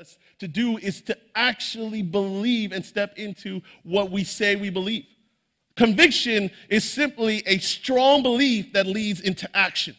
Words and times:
us 0.00 0.16
to 0.38 0.48
do 0.48 0.78
is 0.78 1.02
to 1.02 1.16
actually 1.34 2.00
believe 2.00 2.72
and 2.72 2.84
step 2.84 3.18
into 3.18 3.60
what 3.82 4.10
we 4.10 4.24
say 4.24 4.56
we 4.56 4.70
believe. 4.70 5.04
Conviction 5.76 6.50
is 6.70 6.90
simply 6.90 7.42
a 7.46 7.58
strong 7.58 8.22
belief 8.22 8.72
that 8.72 8.86
leads 8.86 9.20
into 9.20 9.48
action. 9.54 9.94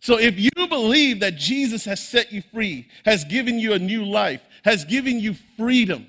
So 0.00 0.18
if 0.18 0.38
you 0.38 0.68
believe 0.68 1.20
that 1.20 1.36
Jesus 1.36 1.84
has 1.84 2.00
set 2.00 2.32
you 2.32 2.42
free, 2.52 2.88
has 3.04 3.24
given 3.24 3.58
you 3.58 3.72
a 3.72 3.78
new 3.78 4.04
life, 4.04 4.40
has 4.64 4.84
given 4.84 5.18
you 5.18 5.34
freedom, 5.56 6.06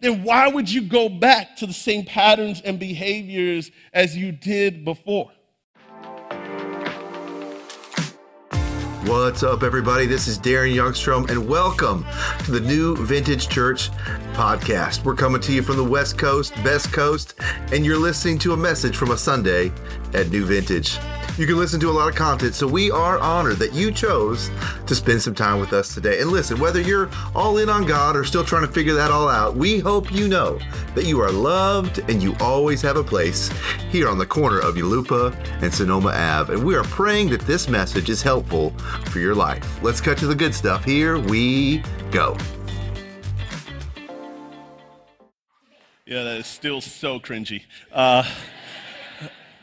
then 0.00 0.22
why 0.22 0.48
would 0.48 0.70
you 0.70 0.82
go 0.82 1.08
back 1.08 1.56
to 1.56 1.66
the 1.66 1.72
same 1.72 2.04
patterns 2.04 2.60
and 2.62 2.78
behaviors 2.78 3.70
as 3.94 4.14
you 4.14 4.30
did 4.30 4.84
before? 4.84 5.32
What's 9.06 9.44
up, 9.44 9.62
everybody? 9.62 10.06
This 10.06 10.26
is 10.26 10.36
Darren 10.36 10.74
Youngstrom, 10.74 11.30
and 11.30 11.48
welcome 11.48 12.04
to 12.40 12.50
the 12.50 12.58
New 12.58 12.96
Vintage 12.96 13.48
Church 13.48 13.90
podcast. 14.36 15.02
We're 15.02 15.14
coming 15.14 15.40
to 15.40 15.52
you 15.52 15.62
from 15.62 15.76
the 15.76 15.84
West 15.84 16.18
Coast, 16.18 16.54
Best 16.56 16.92
Coast, 16.92 17.34
and 17.72 17.86
you're 17.86 17.98
listening 17.98 18.38
to 18.40 18.52
a 18.52 18.56
message 18.56 18.94
from 18.94 19.10
a 19.10 19.16
Sunday 19.16 19.72
at 20.12 20.28
New 20.28 20.44
Vintage. 20.44 20.98
You 21.38 21.46
can 21.46 21.56
listen 21.56 21.80
to 21.80 21.88
a 21.88 21.92
lot 21.92 22.10
of 22.10 22.14
content, 22.14 22.54
so 22.54 22.66
we 22.66 22.90
are 22.90 23.18
honored 23.18 23.56
that 23.56 23.72
you 23.72 23.90
chose 23.90 24.50
to 24.86 24.94
spend 24.94 25.22
some 25.22 25.34
time 25.34 25.58
with 25.58 25.72
us 25.72 25.94
today. 25.94 26.20
And 26.20 26.30
listen, 26.30 26.60
whether 26.60 26.82
you're 26.82 27.08
all 27.34 27.56
in 27.56 27.70
on 27.70 27.86
God 27.86 28.14
or 28.14 28.24
still 28.24 28.44
trying 28.44 28.66
to 28.66 28.72
figure 28.72 28.92
that 28.92 29.10
all 29.10 29.26
out, 29.26 29.56
we 29.56 29.78
hope 29.78 30.12
you 30.12 30.28
know 30.28 30.58
that 30.94 31.06
you 31.06 31.18
are 31.20 31.32
loved 31.32 32.00
and 32.10 32.22
you 32.22 32.36
always 32.38 32.82
have 32.82 32.96
a 32.96 33.04
place 33.04 33.50
here 33.88 34.06
on 34.06 34.18
the 34.18 34.26
corner 34.26 34.58
of 34.58 34.74
Yulupa 34.74 35.34
and 35.62 35.72
Sonoma 35.72 36.10
Ave. 36.10 36.52
And 36.52 36.62
we 36.62 36.76
are 36.76 36.84
praying 36.84 37.30
that 37.30 37.40
this 37.42 37.70
message 37.70 38.10
is 38.10 38.20
helpful 38.20 38.70
for 39.06 39.18
your 39.18 39.34
life. 39.34 39.82
Let's 39.82 40.02
cut 40.02 40.18
to 40.18 40.26
the 40.26 40.34
good 40.34 40.54
stuff. 40.54 40.84
Here 40.84 41.18
we 41.18 41.82
go. 42.10 42.36
Yeah, 46.08 46.22
that 46.22 46.36
is 46.36 46.46
still 46.46 46.80
so 46.80 47.18
cringy. 47.18 47.64
Uh, 47.92 48.22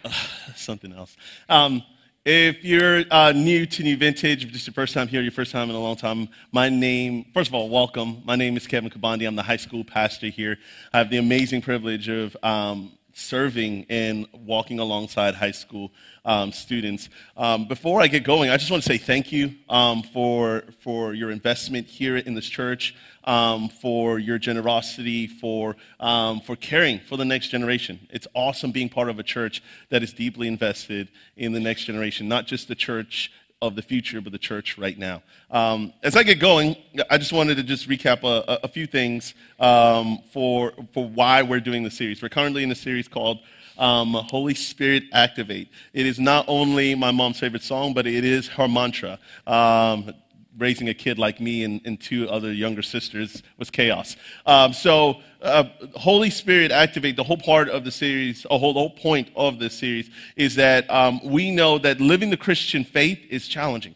something 0.58 0.92
else. 0.92 1.16
Um, 1.48 1.82
if 2.26 2.66
you're 2.66 3.06
uh, 3.10 3.32
new 3.32 3.66
to 3.66 3.82
New 3.82 3.96
Vintage, 3.96 4.44
if 4.44 4.52
this 4.52 4.64
is 4.64 4.68
your 4.68 4.74
first 4.74 4.94
time 4.94 5.08
here, 5.08 5.22
your 5.22 5.32
first 5.32 5.54
time 5.54 5.70
in 5.70 5.76
a 5.78 5.80
long 5.80 5.96
time, 5.96 6.28
my 6.52 6.68
name, 6.68 7.28
first 7.34 7.48
of 7.48 7.54
all, 7.54 7.70
welcome. 7.70 8.22
My 8.26 8.36
name 8.36 8.58
is 8.58 8.68
Kevin 8.68 8.90
Kubandi. 8.90 9.26
I'm 9.26 9.38
the 9.38 9.44
high 9.44 9.56
school 9.56 9.86
pastor 9.86 10.28
here. 10.28 10.58
I 10.92 10.98
have 10.98 11.10
the 11.10 11.18
amazing 11.18 11.62
privilege 11.62 12.10
of 12.10 12.36
um, 12.44 12.92
serving 13.14 13.86
and 13.90 14.28
walking 14.34 14.80
alongside 14.80 15.36
high 15.36 15.52
school 15.52 15.92
um, 16.26 16.52
students. 16.52 17.10
Um, 17.38 17.68
before 17.68 18.02
I 18.02 18.08
get 18.08 18.24
going, 18.24 18.50
I 18.50 18.58
just 18.58 18.72
want 18.72 18.84
to 18.84 18.90
say 18.90 18.98
thank 18.98 19.32
you 19.32 19.56
um, 19.70 20.04
for, 20.04 20.64
for 20.82 21.14
your 21.14 21.32
investment 21.32 21.88
here 21.88 22.18
in 22.18 22.34
this 22.34 22.48
church, 22.48 22.96
um, 23.24 23.70
for 23.70 24.20
your 24.20 24.38
generosity, 24.38 25.28
for, 25.28 25.76
um, 26.00 26.42
for 26.42 26.56
caring 26.56 27.00
for 27.00 27.18
the 27.18 27.26
next 27.26 27.50
generation. 27.50 28.08
It's 28.10 28.28
awesome 28.34 28.72
being 28.72 28.90
part 28.90 29.10
of 29.10 29.20
a 29.20 29.24
church 29.24 29.64
that 29.90 30.04
is 30.04 30.14
deeply 30.14 30.48
invested 30.48 31.10
in 31.38 31.52
the 31.54 31.60
next 31.60 31.86
generation, 31.86 32.28
not 32.28 32.48
just 32.48 32.68
the 32.68 32.76
church 32.76 33.32
of 33.64 33.76
the 33.76 33.82
future, 33.82 34.20
but 34.20 34.34
the 34.34 34.38
church 34.38 34.78
right 34.78 34.98
now. 34.98 35.24
Um, 35.50 35.94
as 36.04 36.18
I 36.18 36.24
get 36.24 36.40
going, 36.40 36.76
I 37.10 37.18
just 37.18 37.32
wanted 37.32 37.56
to 37.56 37.64
just 37.64 37.88
recap 37.88 38.24
a, 38.24 38.60
a 38.64 38.68
few 38.68 38.86
things 38.86 39.34
um, 39.58 40.20
for, 40.34 40.74
for 40.94 41.08
why 41.08 41.42
we're 41.42 41.62
doing 41.62 41.84
the 41.84 41.90
series. 41.90 42.22
We're 42.22 42.28
currently 42.28 42.64
in 42.64 42.72
a 42.72 42.76
series 42.76 43.08
called 43.08 43.40
um, 43.78 44.14
Holy 44.14 44.54
Spirit 44.54 45.04
Activate. 45.14 45.70
It 45.94 46.06
is 46.06 46.20
not 46.20 46.44
only 46.50 46.94
my 46.94 47.12
mom's 47.12 47.40
favorite 47.40 47.64
song, 47.64 47.94
but 47.94 48.06
it 48.06 48.26
is 48.26 48.50
her 48.50 48.68
mantra. 48.68 49.18
Um, 49.48 50.14
raising 50.58 50.90
a 50.90 50.94
kid 50.94 51.18
like 51.18 51.40
me 51.40 51.64
and, 51.64 51.82
and, 51.86 52.00
two 52.00 52.30
other 52.30 52.52
younger 52.52 52.82
sisters 52.82 53.42
was 53.58 53.70
chaos. 53.70 54.16
Um, 54.46 54.74
so, 54.74 55.22
uh, 55.42 55.66
Holy 55.96 56.30
Spirit 56.30 56.72
Activate, 56.72 57.16
the 57.16 57.24
whole 57.24 57.38
part 57.38 57.70
of 57.70 57.84
the 57.84 57.92
series, 57.92 58.46
a 58.50 58.58
whole, 58.58 58.74
the 58.74 58.80
whole 58.80 58.90
point 58.90 59.30
of 59.36 59.60
this 59.60 59.78
series 59.78 60.10
is 60.36 60.56
that 60.56 60.90
um, 60.90 61.20
we 61.24 61.52
know 61.52 61.78
that 61.78 62.00
living 62.00 62.30
the 62.30 62.38
Christian 62.38 62.84
faith 62.84 63.20
is 63.30 63.48
challenging. 63.48 63.96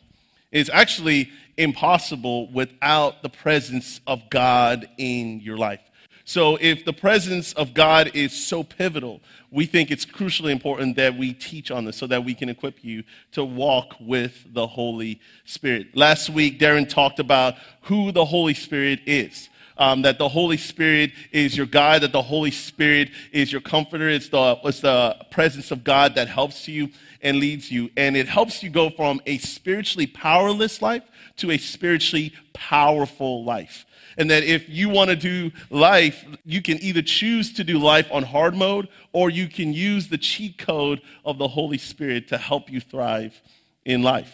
It's 0.51 0.69
actually 0.71 1.29
impossible 1.57 2.51
without 2.51 3.21
the 3.23 3.29
presence 3.29 3.99
of 4.07 4.29
God 4.29 4.87
in 4.97 5.39
your 5.39 5.57
life. 5.57 5.81
So, 6.27 6.57
if 6.59 6.83
the 6.83 6.91
presence 6.91 7.53
of 7.53 7.73
God 7.73 8.11
is 8.13 8.33
so 8.33 8.61
pivotal, 8.61 9.21
we 9.49 9.65
think 9.65 9.91
it's 9.91 10.05
crucially 10.05 10.51
important 10.51 10.97
that 10.97 11.17
we 11.17 11.31
teach 11.31 11.71
on 11.71 11.85
this 11.85 11.95
so 11.95 12.05
that 12.05 12.25
we 12.25 12.33
can 12.33 12.49
equip 12.49 12.83
you 12.83 13.05
to 13.31 13.45
walk 13.45 13.95
with 14.01 14.53
the 14.53 14.67
Holy 14.67 15.21
Spirit. 15.45 15.95
Last 15.95 16.29
week, 16.29 16.59
Darren 16.59 16.89
talked 16.89 17.19
about 17.19 17.55
who 17.83 18.11
the 18.11 18.25
Holy 18.25 18.53
Spirit 18.53 18.99
is. 19.05 19.47
Um, 19.77 20.01
that 20.01 20.17
the 20.17 20.27
Holy 20.27 20.57
Spirit 20.57 21.11
is 21.31 21.55
your 21.55 21.67
guide, 21.67 22.01
that 22.01 22.11
the 22.11 22.23
Holy 22.23 22.51
Spirit 22.51 23.11
is 23.31 23.49
your 23.51 23.61
comforter. 23.61 24.09
It's 24.09 24.27
the, 24.27 24.59
it's 24.65 24.81
the 24.81 25.15
presence 25.31 25.71
of 25.71 25.85
God 25.85 26.15
that 26.15 26.27
helps 26.27 26.67
you 26.67 26.89
and 27.21 27.37
leads 27.37 27.71
you. 27.71 27.89
And 27.95 28.17
it 28.17 28.27
helps 28.27 28.63
you 28.63 28.69
go 28.69 28.89
from 28.89 29.21
a 29.27 29.37
spiritually 29.37 30.07
powerless 30.07 30.81
life 30.81 31.03
to 31.37 31.51
a 31.51 31.57
spiritually 31.57 32.33
powerful 32.53 33.45
life 33.45 33.85
and 34.17 34.29
that 34.31 34.43
if 34.43 34.67
you 34.67 34.89
want 34.89 35.09
to 35.09 35.15
do 35.15 35.51
life, 35.69 36.25
you 36.43 36.61
can 36.61 36.81
either 36.81 37.01
choose 37.01 37.53
to 37.53 37.63
do 37.63 37.77
life 37.77 38.07
on 38.11 38.23
hard 38.23 38.55
mode 38.55 38.89
or 39.13 39.29
you 39.29 39.47
can 39.47 39.73
use 39.73 40.07
the 40.09 40.17
cheat 40.17 40.57
code 40.57 41.01
of 41.23 41.37
the 41.37 41.47
Holy 41.47 41.77
Spirit 41.77 42.27
to 42.29 42.37
help 42.37 42.69
you 42.69 42.81
thrive 42.81 43.39
in 43.85 44.01
life. 44.01 44.33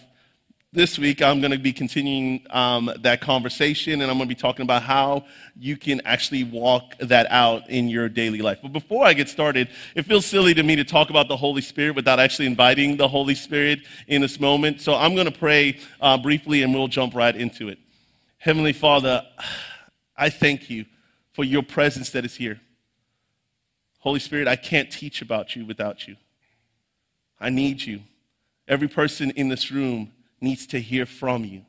This 0.76 0.98
week, 0.98 1.22
I'm 1.22 1.40
going 1.40 1.52
to 1.52 1.60
be 1.60 1.72
continuing 1.72 2.48
um, 2.50 2.92
that 3.02 3.22
conversation, 3.22 4.02
and 4.02 4.10
I'm 4.10 4.18
going 4.18 4.28
to 4.28 4.36
be 4.36 4.42
talking 4.42 4.64
about 4.64 4.82
how 4.82 5.26
you 5.56 5.78
can 5.78 6.02
actually 6.04 6.46
walk 6.46 6.98
that 6.98 7.28
out 7.30 7.70
in 7.70 7.90
your 7.90 8.10
daily 8.10 8.40
life. 8.40 8.58
But 8.60 8.74
before 8.74 9.06
I 9.06 9.14
get 9.14 9.30
started, 9.30 9.70
it 9.94 10.08
feels 10.08 10.26
silly 10.26 10.56
to 10.56 10.64
me 10.64 10.76
to 10.78 10.84
talk 10.84 11.12
about 11.12 11.28
the 11.28 11.38
Holy 11.38 11.62
Spirit 11.62 11.96
without 11.96 12.20
actually 12.20 12.48
inviting 12.48 12.98
the 12.98 13.08
Holy 13.08 13.36
Spirit 13.36 13.82
in 14.08 14.22
this 14.22 14.40
moment. 14.40 14.82
So 14.82 14.96
I'm 14.96 15.14
going 15.14 15.32
to 15.32 15.38
pray 15.38 15.78
uh, 16.02 16.18
briefly, 16.18 16.64
and 16.64 16.74
we'll 16.74 16.88
jump 16.88 17.14
right 17.14 17.36
into 17.36 17.70
it. 17.70 17.78
Heavenly 18.40 18.74
Father, 18.74 19.24
I 20.16 20.30
thank 20.30 20.70
you 20.70 20.86
for 21.32 21.44
your 21.44 21.64
presence 21.64 22.12
that 22.12 22.26
is 22.26 22.36
here. 22.36 22.60
Holy 24.00 24.20
Spirit, 24.20 24.48
I 24.48 24.56
can't 24.56 24.92
teach 24.92 25.22
about 25.22 25.56
you 25.56 25.66
without 25.66 26.08
you. 26.08 26.16
I 27.40 27.50
need 27.50 27.82
you. 27.82 28.02
Every 28.68 28.88
person 28.88 29.32
in 29.32 29.50
this 29.50 29.72
room 29.72 30.12
needs 30.40 30.68
to 30.68 30.80
hear 30.80 31.06
from 31.06 31.46
you. 31.46 31.66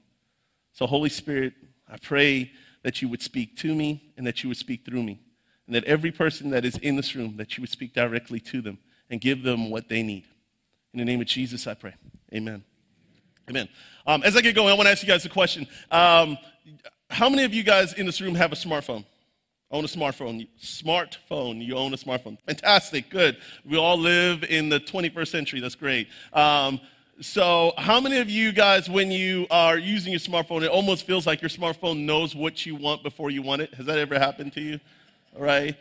So, 0.72 0.86
Holy 0.86 1.08
Spirit, 1.08 1.54
I 1.88 1.96
pray 1.96 2.50
that 2.82 3.00
you 3.00 3.08
would 3.08 3.22
speak 3.22 3.56
to 3.58 3.74
me 3.74 4.12
and 4.16 4.26
that 4.26 4.42
you 4.42 4.48
would 4.48 4.56
speak 4.56 4.84
through 4.84 5.02
me. 5.02 5.20
And 5.66 5.74
that 5.74 5.84
every 5.84 6.12
person 6.12 6.50
that 6.50 6.64
is 6.64 6.76
in 6.78 6.96
this 6.96 7.14
room, 7.14 7.36
that 7.38 7.56
you 7.56 7.62
would 7.62 7.70
speak 7.70 7.94
directly 7.94 8.40
to 8.40 8.60
them 8.60 8.78
and 9.08 9.20
give 9.20 9.42
them 9.42 9.70
what 9.70 9.88
they 9.88 10.02
need. 10.02 10.24
In 10.92 10.98
the 10.98 11.04
name 11.04 11.20
of 11.20 11.26
Jesus, 11.26 11.66
I 11.66 11.74
pray. 11.74 11.94
Amen. 12.34 12.62
Amen. 13.48 13.68
Um, 14.06 14.22
as 14.22 14.36
I 14.36 14.40
get 14.40 14.54
going, 14.54 14.70
I 14.70 14.74
want 14.74 14.86
to 14.86 14.90
ask 14.90 15.02
you 15.02 15.08
guys 15.08 15.24
a 15.24 15.28
question. 15.28 15.66
Um, 15.90 16.36
how 17.10 17.28
many 17.28 17.44
of 17.44 17.54
you 17.54 17.62
guys 17.62 17.92
in 17.94 18.06
this 18.06 18.20
room 18.20 18.34
have 18.34 18.52
a 18.52 18.56
smartphone? 18.56 19.04
Own 19.70 19.84
a 19.84 19.88
smartphone. 19.88 20.46
Smartphone. 20.62 21.64
You 21.64 21.76
own 21.76 21.92
a 21.94 21.96
smartphone. 21.96 22.38
Fantastic. 22.46 23.10
Good. 23.10 23.36
We 23.64 23.76
all 23.76 23.98
live 23.98 24.44
in 24.44 24.68
the 24.68 24.78
21st 24.78 25.28
century. 25.28 25.60
That's 25.60 25.74
great. 25.74 26.08
Um, 26.32 26.80
so, 27.20 27.72
how 27.78 28.00
many 28.00 28.18
of 28.18 28.28
you 28.28 28.52
guys, 28.52 28.88
when 28.88 29.10
you 29.10 29.46
are 29.50 29.78
using 29.78 30.12
your 30.12 30.20
smartphone, 30.20 30.62
it 30.62 30.68
almost 30.68 31.06
feels 31.06 31.26
like 31.26 31.42
your 31.42 31.48
smartphone 31.48 32.04
knows 32.04 32.34
what 32.34 32.66
you 32.66 32.74
want 32.74 33.02
before 33.02 33.30
you 33.30 33.40
want 33.40 33.62
it? 33.62 33.72
Has 33.74 33.86
that 33.86 33.98
ever 33.98 34.18
happened 34.18 34.52
to 34.54 34.60
you? 34.60 34.80
All 35.36 35.42
right. 35.42 35.76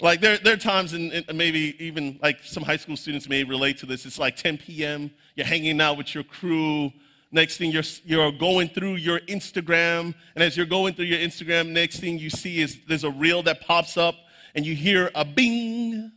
Like, 0.00 0.20
there, 0.20 0.38
there 0.38 0.54
are 0.54 0.58
times, 0.58 0.92
and 0.94 1.24
maybe 1.34 1.76
even 1.78 2.18
like 2.22 2.38
some 2.42 2.62
high 2.62 2.76
school 2.76 2.96
students 2.96 3.28
may 3.28 3.44
relate 3.44 3.78
to 3.78 3.86
this. 3.86 4.06
It's 4.06 4.18
like 4.18 4.36
10 4.36 4.58
p.m., 4.58 5.10
you're 5.34 5.46
hanging 5.46 5.80
out 5.80 5.98
with 5.98 6.14
your 6.14 6.24
crew, 6.24 6.92
Next 7.30 7.58
thing 7.58 7.70
you're, 7.70 7.82
you're 8.04 8.32
going 8.32 8.68
through 8.68 8.96
your 8.96 9.20
Instagram, 9.20 10.14
and 10.34 10.42
as 10.42 10.56
you're 10.56 10.66
going 10.66 10.94
through 10.94 11.06
your 11.06 11.18
Instagram, 11.18 11.68
next 11.68 12.00
thing 12.00 12.18
you 12.18 12.30
see 12.30 12.60
is 12.60 12.78
there's 12.88 13.04
a 13.04 13.10
reel 13.10 13.42
that 13.42 13.60
pops 13.60 13.96
up, 13.96 14.14
and 14.54 14.64
you 14.64 14.74
hear 14.74 15.10
a 15.14 15.24
bing, 15.24 16.10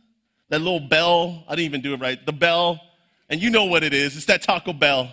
that 0.48 0.60
little 0.60 0.80
bell. 0.80 1.44
I 1.48 1.52
didn't 1.54 1.66
even 1.66 1.80
do 1.82 1.92
it 1.92 2.00
right. 2.00 2.24
The 2.24 2.32
bell, 2.32 2.80
and 3.28 3.42
you 3.42 3.50
know 3.50 3.64
what 3.64 3.84
it 3.84 3.92
is. 3.92 4.16
It's 4.16 4.26
that 4.26 4.42
Taco 4.42 4.72
Bell. 4.72 5.10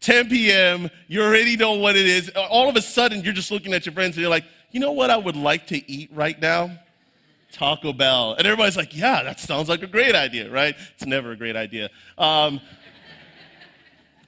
10 0.00 0.30
p.m., 0.30 0.90
you 1.06 1.22
already 1.22 1.56
know 1.56 1.74
what 1.74 1.96
it 1.96 2.06
is. 2.06 2.30
All 2.30 2.68
of 2.68 2.76
a 2.76 2.82
sudden, 2.82 3.22
you're 3.22 3.32
just 3.32 3.50
looking 3.50 3.72
at 3.74 3.86
your 3.86 3.92
friends, 3.92 4.16
and 4.16 4.22
you're 4.22 4.30
like, 4.30 4.44
you 4.70 4.80
know 4.80 4.92
what 4.92 5.10
I 5.10 5.16
would 5.16 5.36
like 5.36 5.68
to 5.68 5.90
eat 5.90 6.10
right 6.12 6.40
now? 6.40 6.70
Taco 7.52 7.92
Bell. 7.92 8.34
And 8.34 8.46
everybody's 8.46 8.76
like, 8.76 8.96
yeah, 8.96 9.22
that 9.22 9.38
sounds 9.38 9.68
like 9.68 9.82
a 9.82 9.86
great 9.86 10.14
idea, 10.14 10.50
right? 10.50 10.74
It's 10.94 11.06
never 11.06 11.32
a 11.32 11.36
great 11.36 11.54
idea. 11.54 11.90
Um, 12.18 12.60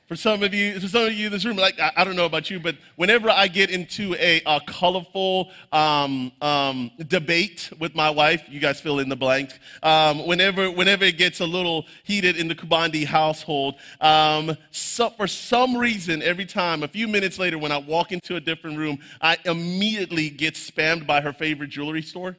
For 0.06 0.16
some 0.16 0.42
of 0.42 0.52
you, 0.52 0.78
for 0.78 0.86
some 0.86 1.06
of 1.06 1.14
you 1.14 1.26
in 1.26 1.32
this 1.32 1.46
room, 1.46 1.56
like 1.56 1.80
I, 1.80 1.90
I 1.96 2.04
don't 2.04 2.14
know 2.14 2.26
about 2.26 2.50
you, 2.50 2.60
but 2.60 2.76
whenever 2.96 3.30
I 3.30 3.48
get 3.48 3.70
into 3.70 4.14
a, 4.16 4.42
a 4.44 4.60
colorful 4.66 5.50
um, 5.72 6.30
um, 6.42 6.90
debate 7.08 7.70
with 7.78 7.94
my 7.94 8.10
wife, 8.10 8.42
you 8.50 8.60
guys 8.60 8.82
fill 8.82 8.98
in 8.98 9.08
the 9.08 9.16
blank. 9.16 9.58
Um, 9.82 10.26
whenever, 10.26 10.70
whenever 10.70 11.04
it 11.04 11.16
gets 11.16 11.40
a 11.40 11.46
little 11.46 11.86
heated 12.02 12.36
in 12.36 12.48
the 12.48 12.54
Kubandi 12.54 13.06
household, 13.06 13.76
um, 14.02 14.54
so 14.70 15.08
for 15.08 15.26
some 15.26 15.74
reason, 15.74 16.20
every 16.20 16.44
time, 16.44 16.82
a 16.82 16.88
few 16.88 17.08
minutes 17.08 17.38
later, 17.38 17.56
when 17.56 17.72
I 17.72 17.78
walk 17.78 18.12
into 18.12 18.36
a 18.36 18.40
different 18.40 18.76
room, 18.76 18.98
I 19.22 19.38
immediately 19.46 20.28
get 20.28 20.52
spammed 20.54 21.06
by 21.06 21.22
her 21.22 21.32
favorite 21.32 21.70
jewelry 21.70 22.02
store. 22.02 22.36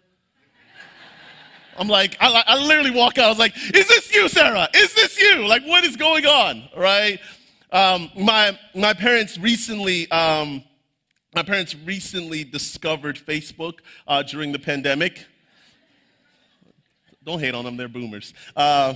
I'm 1.78 1.88
like, 1.88 2.16
I, 2.20 2.44
I 2.48 2.66
literally 2.66 2.92
walk 2.92 3.18
out. 3.18 3.26
I 3.26 3.30
was 3.30 3.40
like, 3.40 3.56
"Is 3.56 3.88
this 3.88 4.14
you, 4.14 4.30
Sarah? 4.30 4.70
Is 4.74 4.94
this 4.94 5.20
you? 5.20 5.46
Like, 5.48 5.64
what 5.66 5.84
is 5.84 5.96
going 5.98 6.26
on?" 6.26 6.64
Right? 6.76 7.20
Um, 7.76 8.10
my, 8.18 8.58
my 8.74 8.94
parents 8.94 9.38
recently, 9.38 10.10
um, 10.10 10.64
my 11.36 11.44
parents 11.44 11.76
recently 11.76 12.46
discovered 12.46 13.18
Facebook 13.18 13.80
uh, 14.08 14.24
during 14.24 14.54
the 14.54 14.60
pandemic. 14.60 15.26
Don't 17.26 17.40
hate 17.40 17.54
on 17.54 17.66
them; 17.66 17.76
they're 17.76 17.90
boomers. 17.90 18.34
Uh, 18.56 18.94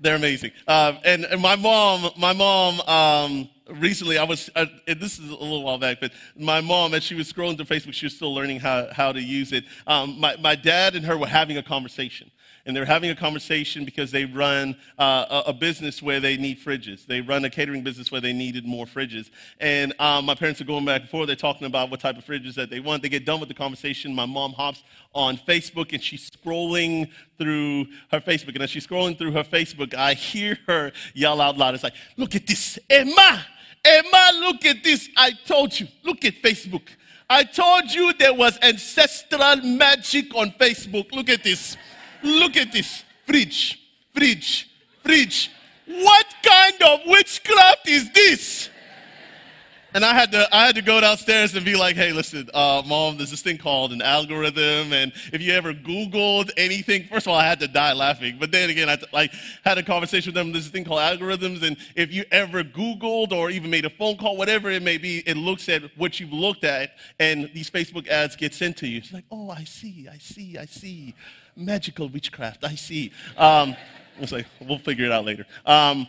they're 0.00 0.16
amazing. 0.16 0.50
Uh, 0.66 0.94
and, 1.04 1.26
and, 1.26 1.40
my 1.40 1.54
mom, 1.54 2.10
my 2.16 2.32
mom. 2.32 2.80
Um, 2.88 3.48
recently, 3.70 4.18
I 4.18 4.24
was. 4.24 4.50
Uh, 4.56 4.66
this 4.88 5.20
is 5.20 5.30
a 5.30 5.34
little 5.34 5.62
while 5.62 5.78
back, 5.78 5.98
but 6.00 6.10
my 6.36 6.60
mom, 6.60 6.94
as 6.94 7.04
she 7.04 7.14
was 7.14 7.32
scrolling 7.32 7.54
through 7.54 7.66
Facebook, 7.66 7.92
she 7.94 8.06
was 8.06 8.16
still 8.16 8.34
learning 8.34 8.58
how 8.58 8.92
how 8.92 9.12
to 9.12 9.22
use 9.22 9.52
it. 9.52 9.62
Um, 9.86 10.18
my 10.18 10.34
my 10.38 10.56
dad 10.56 10.96
and 10.96 11.06
her 11.06 11.16
were 11.16 11.28
having 11.28 11.56
a 11.56 11.62
conversation 11.62 12.32
and 12.68 12.76
they're 12.76 12.84
having 12.84 13.08
a 13.08 13.16
conversation 13.16 13.86
because 13.86 14.10
they 14.10 14.26
run 14.26 14.76
uh, 14.98 15.42
a, 15.46 15.54
business 15.54 16.02
where 16.02 16.20
they 16.20 16.36
need 16.36 16.60
fridges. 16.60 17.06
They 17.06 17.22
run 17.22 17.42
a 17.46 17.50
catering 17.50 17.82
business 17.82 18.12
where 18.12 18.20
they 18.20 18.34
needed 18.34 18.66
more 18.66 18.84
fridges. 18.84 19.30
And 19.58 19.94
um, 19.98 20.26
my 20.26 20.34
parents 20.34 20.60
are 20.60 20.64
going 20.64 20.84
back 20.84 21.00
and 21.00 21.10
forth. 21.10 21.28
They're 21.28 21.34
talking 21.34 21.66
about 21.66 21.90
what 21.90 22.00
type 22.00 22.18
of 22.18 22.26
fridges 22.26 22.54
that 22.56 22.68
they 22.68 22.78
want. 22.78 23.02
They 23.02 23.08
get 23.08 23.24
done 23.24 23.40
with 23.40 23.48
the 23.48 23.54
conversation. 23.54 24.14
My 24.14 24.26
mom 24.26 24.52
hops 24.52 24.84
on 25.14 25.38
Facebook 25.38 25.94
and 25.94 26.02
she's 26.02 26.30
scrolling 26.30 27.10
through 27.38 27.86
her 28.12 28.20
Facebook. 28.20 28.52
And 28.52 28.62
as 28.62 28.68
she's 28.68 28.86
scrolling 28.86 29.16
through 29.16 29.32
her 29.32 29.44
Facebook, 29.44 29.94
I 29.94 30.12
hear 30.12 30.58
her 30.66 30.92
yell 31.14 31.40
out 31.40 31.56
loud. 31.56 31.74
It's 31.74 31.82
like, 31.82 31.94
look 32.18 32.34
at 32.34 32.46
this, 32.46 32.78
Emma, 32.90 33.46
Emma, 33.82 34.30
look 34.40 34.66
at 34.66 34.84
this. 34.84 35.08
I 35.16 35.30
told 35.30 35.80
you, 35.80 35.88
look 36.04 36.22
at 36.26 36.34
Facebook. 36.42 36.86
I 37.30 37.44
told 37.44 37.90
you 37.90 38.12
there 38.12 38.34
was 38.34 38.58
ancestral 38.60 39.56
magic 39.56 40.34
on 40.34 40.50
Facebook. 40.50 41.12
Look 41.12 41.30
at 41.30 41.42
this. 41.42 41.78
Look 42.22 42.56
at 42.56 42.72
this 42.72 43.04
fridge, 43.26 43.80
fridge, 44.14 44.68
fridge. 45.02 45.50
What 45.86 46.26
kind 46.42 46.82
of 46.82 47.00
witchcraft 47.06 47.88
is 47.88 48.10
this? 48.12 48.70
And 49.94 50.04
I 50.04 50.12
had 50.12 50.30
to, 50.32 50.54
I 50.54 50.66
had 50.66 50.74
to 50.74 50.82
go 50.82 51.00
downstairs 51.00 51.54
and 51.54 51.64
be 51.64 51.74
like, 51.74 51.96
hey, 51.96 52.12
listen, 52.12 52.48
uh, 52.52 52.82
mom, 52.86 53.16
there's 53.16 53.30
this 53.30 53.40
thing 53.40 53.56
called 53.56 53.92
an 53.92 54.02
algorithm. 54.02 54.92
And 54.92 55.12
if 55.32 55.40
you 55.40 55.54
ever 55.54 55.72
Googled 55.72 56.50
anything, 56.58 57.04
first 57.04 57.26
of 57.26 57.32
all, 57.32 57.38
I 57.38 57.46
had 57.46 57.58
to 57.60 57.68
die 57.68 57.94
laughing. 57.94 58.36
But 58.38 58.52
then 58.52 58.68
again, 58.68 58.90
I 58.90 58.98
like, 59.14 59.32
had 59.64 59.78
a 59.78 59.82
conversation 59.82 60.28
with 60.28 60.34
them. 60.34 60.52
There's 60.52 60.64
this 60.64 60.72
thing 60.72 60.84
called 60.84 61.00
algorithms. 61.00 61.62
And 61.62 61.78
if 61.96 62.12
you 62.12 62.24
ever 62.30 62.62
Googled 62.62 63.32
or 63.32 63.48
even 63.48 63.70
made 63.70 63.86
a 63.86 63.90
phone 63.90 64.18
call, 64.18 64.36
whatever 64.36 64.70
it 64.70 64.82
may 64.82 64.98
be, 64.98 65.22
it 65.26 65.38
looks 65.38 65.70
at 65.70 65.82
what 65.96 66.20
you've 66.20 66.34
looked 66.34 66.64
at. 66.64 66.90
And 67.18 67.50
these 67.54 67.70
Facebook 67.70 68.08
ads 68.08 68.36
get 68.36 68.52
sent 68.52 68.76
to 68.78 68.86
you. 68.86 68.98
It's 68.98 69.12
like, 69.12 69.24
oh, 69.32 69.48
I 69.48 69.64
see, 69.64 70.06
I 70.12 70.18
see, 70.18 70.58
I 70.58 70.66
see 70.66 71.14
magical 71.58 72.08
witchcraft. 72.08 72.64
I 72.64 72.74
see. 72.74 73.12
Um, 73.36 73.76
we'll 74.66 74.78
figure 74.78 75.04
it 75.06 75.12
out 75.12 75.24
later. 75.24 75.46
Um, 75.66 76.06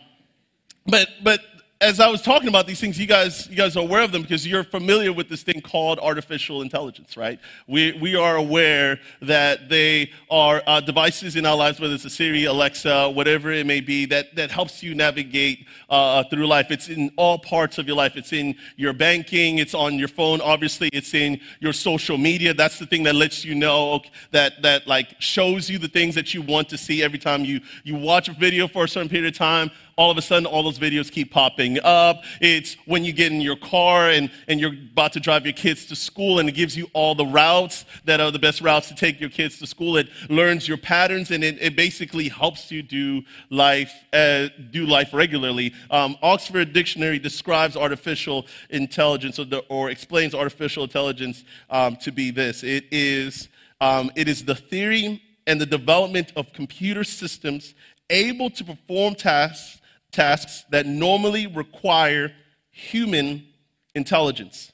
but 0.86 1.08
but 1.22 1.40
as 1.82 1.98
I 1.98 2.08
was 2.08 2.20
talking 2.20 2.48
about 2.48 2.66
these 2.66 2.78
things, 2.78 3.00
you 3.00 3.06
guys, 3.06 3.48
you 3.48 3.56
guys 3.56 3.74
are 3.74 3.80
aware 3.80 4.02
of 4.02 4.12
them 4.12 4.20
because 4.20 4.46
you're 4.46 4.64
familiar 4.64 5.14
with 5.14 5.30
this 5.30 5.42
thing 5.42 5.62
called 5.62 5.98
artificial 5.98 6.60
intelligence, 6.60 7.16
right? 7.16 7.40
We, 7.66 7.92
we 7.92 8.14
are 8.16 8.36
aware 8.36 9.00
that 9.22 9.70
they 9.70 10.10
are 10.30 10.62
uh, 10.66 10.80
devices 10.80 11.36
in 11.36 11.46
our 11.46 11.56
lives, 11.56 11.80
whether 11.80 11.94
it's 11.94 12.04
a 12.04 12.10
Siri, 12.10 12.44
Alexa, 12.44 13.08
whatever 13.08 13.50
it 13.50 13.66
may 13.66 13.80
be, 13.80 14.04
that, 14.06 14.36
that 14.36 14.50
helps 14.50 14.82
you 14.82 14.94
navigate 14.94 15.66
uh, 15.88 16.22
through 16.24 16.46
life. 16.46 16.70
It's 16.70 16.90
in 16.90 17.12
all 17.16 17.38
parts 17.38 17.78
of 17.78 17.86
your 17.86 17.96
life. 17.96 18.14
It's 18.14 18.34
in 18.34 18.56
your 18.76 18.92
banking, 18.92 19.56
it's 19.56 19.74
on 19.74 19.98
your 19.98 20.08
phone, 20.08 20.42
obviously, 20.42 20.90
it's 20.92 21.14
in 21.14 21.40
your 21.60 21.72
social 21.72 22.18
media. 22.18 22.52
That's 22.52 22.78
the 22.78 22.86
thing 22.86 23.04
that 23.04 23.14
lets 23.14 23.42
you 23.42 23.54
know 23.54 24.02
that, 24.32 24.60
that 24.60 24.86
like 24.86 25.18
shows 25.18 25.70
you 25.70 25.78
the 25.78 25.88
things 25.88 26.14
that 26.14 26.34
you 26.34 26.42
want 26.42 26.68
to 26.68 26.76
see 26.76 27.02
every 27.02 27.18
time 27.18 27.42
you, 27.42 27.60
you 27.84 27.94
watch 27.94 28.28
a 28.28 28.32
video 28.32 28.68
for 28.68 28.84
a 28.84 28.88
certain 28.88 29.08
period 29.08 29.32
of 29.32 29.38
time 29.38 29.70
all 29.96 30.10
of 30.10 30.18
a 30.18 30.22
sudden 30.22 30.46
all 30.46 30.62
those 30.62 30.78
videos 30.78 31.10
keep 31.10 31.30
popping 31.30 31.78
up. 31.82 32.24
It's 32.40 32.76
when 32.86 33.04
you 33.04 33.12
get 33.12 33.32
in 33.32 33.40
your 33.40 33.56
car 33.56 34.08
and, 34.10 34.30
and 34.48 34.60
you're 34.60 34.72
about 34.72 35.12
to 35.14 35.20
drive 35.20 35.44
your 35.44 35.52
kids 35.52 35.86
to 35.86 35.96
school 35.96 36.38
and 36.38 36.48
it 36.48 36.52
gives 36.52 36.76
you 36.76 36.88
all 36.92 37.14
the 37.14 37.26
routes 37.26 37.84
that 38.04 38.20
are 38.20 38.30
the 38.30 38.38
best 38.38 38.60
routes 38.60 38.88
to 38.88 38.94
take 38.94 39.20
your 39.20 39.30
kids 39.30 39.58
to 39.58 39.66
school. 39.66 39.96
It 39.96 40.08
learns 40.28 40.66
your 40.66 40.76
patterns 40.76 41.30
and 41.30 41.42
it, 41.44 41.58
it 41.60 41.76
basically 41.76 42.28
helps 42.28 42.70
you 42.70 42.82
do 42.82 43.22
life, 43.50 43.92
uh, 44.12 44.48
do 44.70 44.86
life 44.86 45.12
regularly. 45.12 45.74
Um, 45.90 46.16
Oxford 46.22 46.72
Dictionary 46.72 47.18
describes 47.18 47.76
artificial 47.76 48.46
intelligence 48.70 49.38
or, 49.38 49.44
the, 49.44 49.58
or 49.68 49.90
explains 49.90 50.34
artificial 50.34 50.84
intelligence 50.84 51.44
um, 51.70 51.96
to 51.96 52.12
be 52.12 52.30
this. 52.30 52.62
It 52.62 52.86
is, 52.90 53.48
um, 53.80 54.10
it 54.16 54.28
is 54.28 54.44
the 54.44 54.54
theory 54.54 55.22
and 55.46 55.60
the 55.60 55.66
development 55.66 56.32
of 56.36 56.52
computer 56.52 57.04
systems 57.04 57.74
able 58.08 58.50
to 58.50 58.64
perform 58.64 59.14
tasks 59.14 59.79
tasks 60.12 60.64
that 60.70 60.86
normally 60.86 61.46
require 61.46 62.32
human 62.70 63.46
intelligence, 63.94 64.72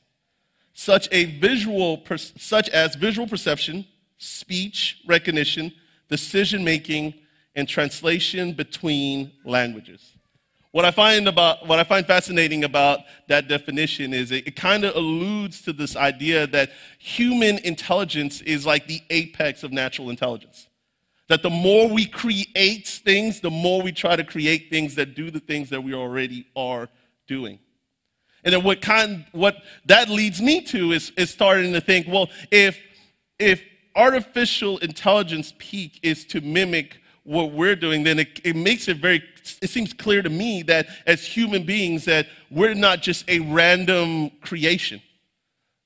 such, 0.72 1.08
a 1.12 1.24
visual, 1.40 2.02
such 2.36 2.68
as 2.68 2.94
visual 2.94 3.26
perception, 3.26 3.86
speech 4.18 5.02
recognition, 5.06 5.72
decision 6.08 6.62
making, 6.64 7.14
and 7.54 7.68
translation 7.68 8.52
between 8.52 9.32
languages. 9.44 10.12
What 10.72 10.84
I 10.84 10.90
find 10.90 11.26
about 11.26 11.66
what 11.66 11.78
I 11.78 11.84
find 11.84 12.06
fascinating 12.06 12.62
about 12.64 13.00
that 13.28 13.48
definition 13.48 14.12
is 14.12 14.30
it, 14.30 14.46
it 14.46 14.56
kind 14.56 14.84
of 14.84 14.94
alludes 14.94 15.62
to 15.62 15.72
this 15.72 15.96
idea 15.96 16.46
that 16.48 16.70
human 16.98 17.56
intelligence 17.58 18.42
is 18.42 18.66
like 18.66 18.86
the 18.86 19.00
apex 19.08 19.62
of 19.62 19.72
natural 19.72 20.10
intelligence. 20.10 20.65
That 21.28 21.42
the 21.42 21.50
more 21.50 21.88
we 21.88 22.06
create 22.06 22.86
things, 22.86 23.40
the 23.40 23.50
more 23.50 23.82
we 23.82 23.92
try 23.92 24.14
to 24.14 24.24
create 24.24 24.70
things 24.70 24.94
that 24.94 25.14
do 25.14 25.30
the 25.30 25.40
things 25.40 25.70
that 25.70 25.82
we 25.82 25.92
already 25.92 26.46
are 26.54 26.88
doing. 27.26 27.58
And 28.44 28.54
then 28.54 28.62
what 28.62 28.80
kind 28.80 29.24
what 29.32 29.56
that 29.86 30.08
leads 30.08 30.40
me 30.40 30.62
to 30.62 30.92
is, 30.92 31.10
is 31.16 31.30
starting 31.30 31.72
to 31.72 31.80
think, 31.80 32.06
well, 32.08 32.30
if 32.52 32.78
if 33.40 33.60
artificial 33.96 34.78
intelligence 34.78 35.52
peak 35.58 35.98
is 36.02 36.24
to 36.26 36.40
mimic 36.40 36.98
what 37.24 37.50
we're 37.50 37.74
doing, 37.74 38.04
then 38.04 38.20
it, 38.20 38.40
it 38.44 38.54
makes 38.54 38.86
it 38.86 38.98
very 38.98 39.22
it 39.60 39.68
seems 39.68 39.92
clear 39.92 40.22
to 40.22 40.30
me 40.30 40.62
that 40.62 40.86
as 41.06 41.24
human 41.24 41.64
beings 41.64 42.04
that 42.04 42.28
we're 42.50 42.74
not 42.74 43.02
just 43.02 43.28
a 43.28 43.40
random 43.40 44.30
creation. 44.42 45.02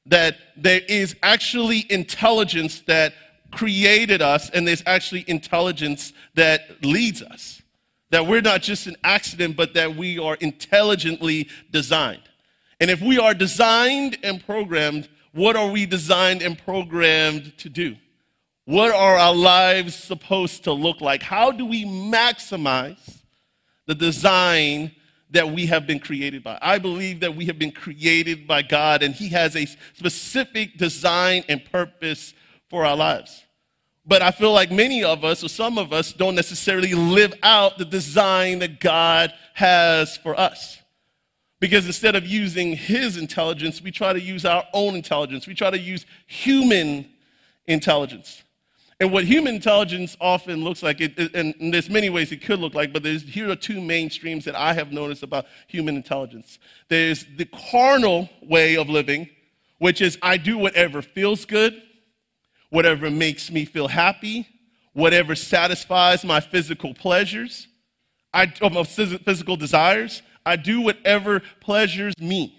That 0.06 0.36
there 0.56 0.80
is 0.86 1.16
actually 1.22 1.86
intelligence 1.90 2.82
that 2.82 3.14
created 3.50 4.22
us, 4.22 4.50
and 4.50 4.66
there's 4.66 4.82
actually 4.86 5.24
intelligence 5.26 6.12
that 6.34 6.84
leads 6.84 7.22
us. 7.22 7.62
That 8.10 8.26
we're 8.26 8.40
not 8.40 8.62
just 8.62 8.86
an 8.86 8.96
accident, 9.04 9.56
but 9.56 9.74
that 9.74 9.96
we 9.96 10.18
are 10.18 10.36
intelligently 10.36 11.48
designed. 11.70 12.22
And 12.80 12.90
if 12.90 13.00
we 13.00 13.18
are 13.18 13.34
designed 13.34 14.18
and 14.22 14.44
programmed, 14.44 15.08
what 15.32 15.54
are 15.54 15.70
we 15.70 15.86
designed 15.86 16.42
and 16.42 16.58
programmed 16.58 17.56
to 17.58 17.68
do? 17.68 17.96
What 18.64 18.92
are 18.92 19.16
our 19.16 19.34
lives 19.34 19.94
supposed 19.94 20.64
to 20.64 20.72
look 20.72 21.00
like? 21.00 21.22
How 21.22 21.50
do 21.50 21.66
we 21.66 21.84
maximize 21.84 23.18
the 23.86 23.94
design 23.94 24.92
that 25.30 25.50
we 25.50 25.66
have 25.66 25.86
been 25.86 26.00
created 26.00 26.42
by? 26.42 26.58
I 26.60 26.78
believe 26.78 27.20
that 27.20 27.36
we 27.36 27.46
have 27.46 27.58
been 27.58 27.72
created 27.72 28.46
by 28.46 28.62
God, 28.62 29.02
and 29.02 29.14
He 29.14 29.28
has 29.28 29.56
a 29.56 29.66
specific 29.94 30.76
design 30.78 31.44
and 31.48 31.64
purpose 31.64 32.34
for 32.68 32.84
our 32.84 32.96
lives. 32.96 33.44
But 34.06 34.22
I 34.22 34.30
feel 34.30 34.52
like 34.52 34.70
many 34.70 35.04
of 35.04 35.24
us, 35.24 35.44
or 35.44 35.48
some 35.48 35.78
of 35.78 35.92
us, 35.92 36.12
don't 36.12 36.34
necessarily 36.34 36.94
live 36.94 37.34
out 37.42 37.78
the 37.78 37.84
design 37.84 38.60
that 38.60 38.80
God 38.80 39.32
has 39.54 40.16
for 40.16 40.38
us. 40.38 40.78
Because 41.60 41.84
instead 41.86 42.16
of 42.16 42.26
using 42.26 42.74
His 42.74 43.18
intelligence, 43.18 43.82
we 43.82 43.90
try 43.90 44.12
to 44.14 44.20
use 44.20 44.46
our 44.46 44.64
own 44.72 44.94
intelligence. 44.94 45.46
We 45.46 45.54
try 45.54 45.70
to 45.70 45.78
use 45.78 46.06
human 46.26 47.10
intelligence. 47.66 48.42
And 48.98 49.12
what 49.12 49.24
human 49.24 49.54
intelligence 49.54 50.16
often 50.20 50.64
looks 50.64 50.82
like, 50.82 51.00
it, 51.00 51.34
and 51.34 51.72
there's 51.72 51.88
many 51.88 52.10
ways 52.10 52.32
it 52.32 52.42
could 52.42 52.58
look 52.58 52.74
like, 52.74 52.92
but 52.92 53.04
here 53.04 53.50
are 53.50 53.56
two 53.56 53.80
main 53.80 54.10
streams 54.10 54.44
that 54.44 54.54
I 54.54 54.74
have 54.74 54.92
noticed 54.92 55.22
about 55.22 55.46
human 55.68 55.96
intelligence. 55.96 56.58
There's 56.88 57.24
the 57.36 57.46
carnal 57.46 58.28
way 58.42 58.76
of 58.76 58.90
living, 58.90 59.30
which 59.78 60.02
is 60.02 60.18
I 60.20 60.36
do 60.36 60.58
whatever 60.58 61.00
feels 61.00 61.46
good, 61.46 61.82
whatever 62.70 63.10
makes 63.10 63.50
me 63.50 63.64
feel 63.64 63.88
happy, 63.88 64.48
whatever 64.92 65.34
satisfies 65.34 66.24
my 66.24 66.40
physical 66.40 66.94
pleasures, 66.94 67.68
I, 68.32 68.52
my 68.60 68.84
physical 68.84 69.56
desires. 69.56 70.22
I 70.46 70.56
do 70.56 70.80
whatever 70.80 71.42
pleasures 71.60 72.14
me. 72.18 72.56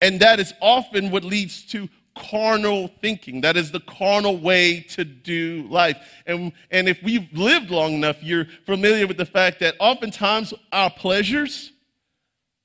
And 0.00 0.20
that 0.20 0.40
is 0.40 0.52
often 0.60 1.10
what 1.10 1.24
leads 1.24 1.64
to 1.66 1.88
carnal 2.14 2.88
thinking. 3.00 3.40
That 3.40 3.56
is 3.56 3.70
the 3.70 3.80
carnal 3.80 4.36
way 4.36 4.80
to 4.90 5.04
do 5.04 5.66
life. 5.70 5.96
And, 6.26 6.52
and 6.70 6.88
if 6.88 7.02
we've 7.02 7.30
lived 7.32 7.70
long 7.70 7.94
enough, 7.94 8.22
you're 8.22 8.46
familiar 8.66 9.06
with 9.06 9.16
the 9.16 9.26
fact 9.26 9.60
that 9.60 9.74
oftentimes 9.78 10.54
our 10.72 10.90
pleasures 10.90 11.72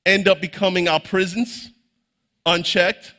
end 0.06 0.28
up 0.28 0.42
becoming 0.42 0.88
our 0.88 1.00
prisons 1.00 1.72
unchecked. 2.46 3.14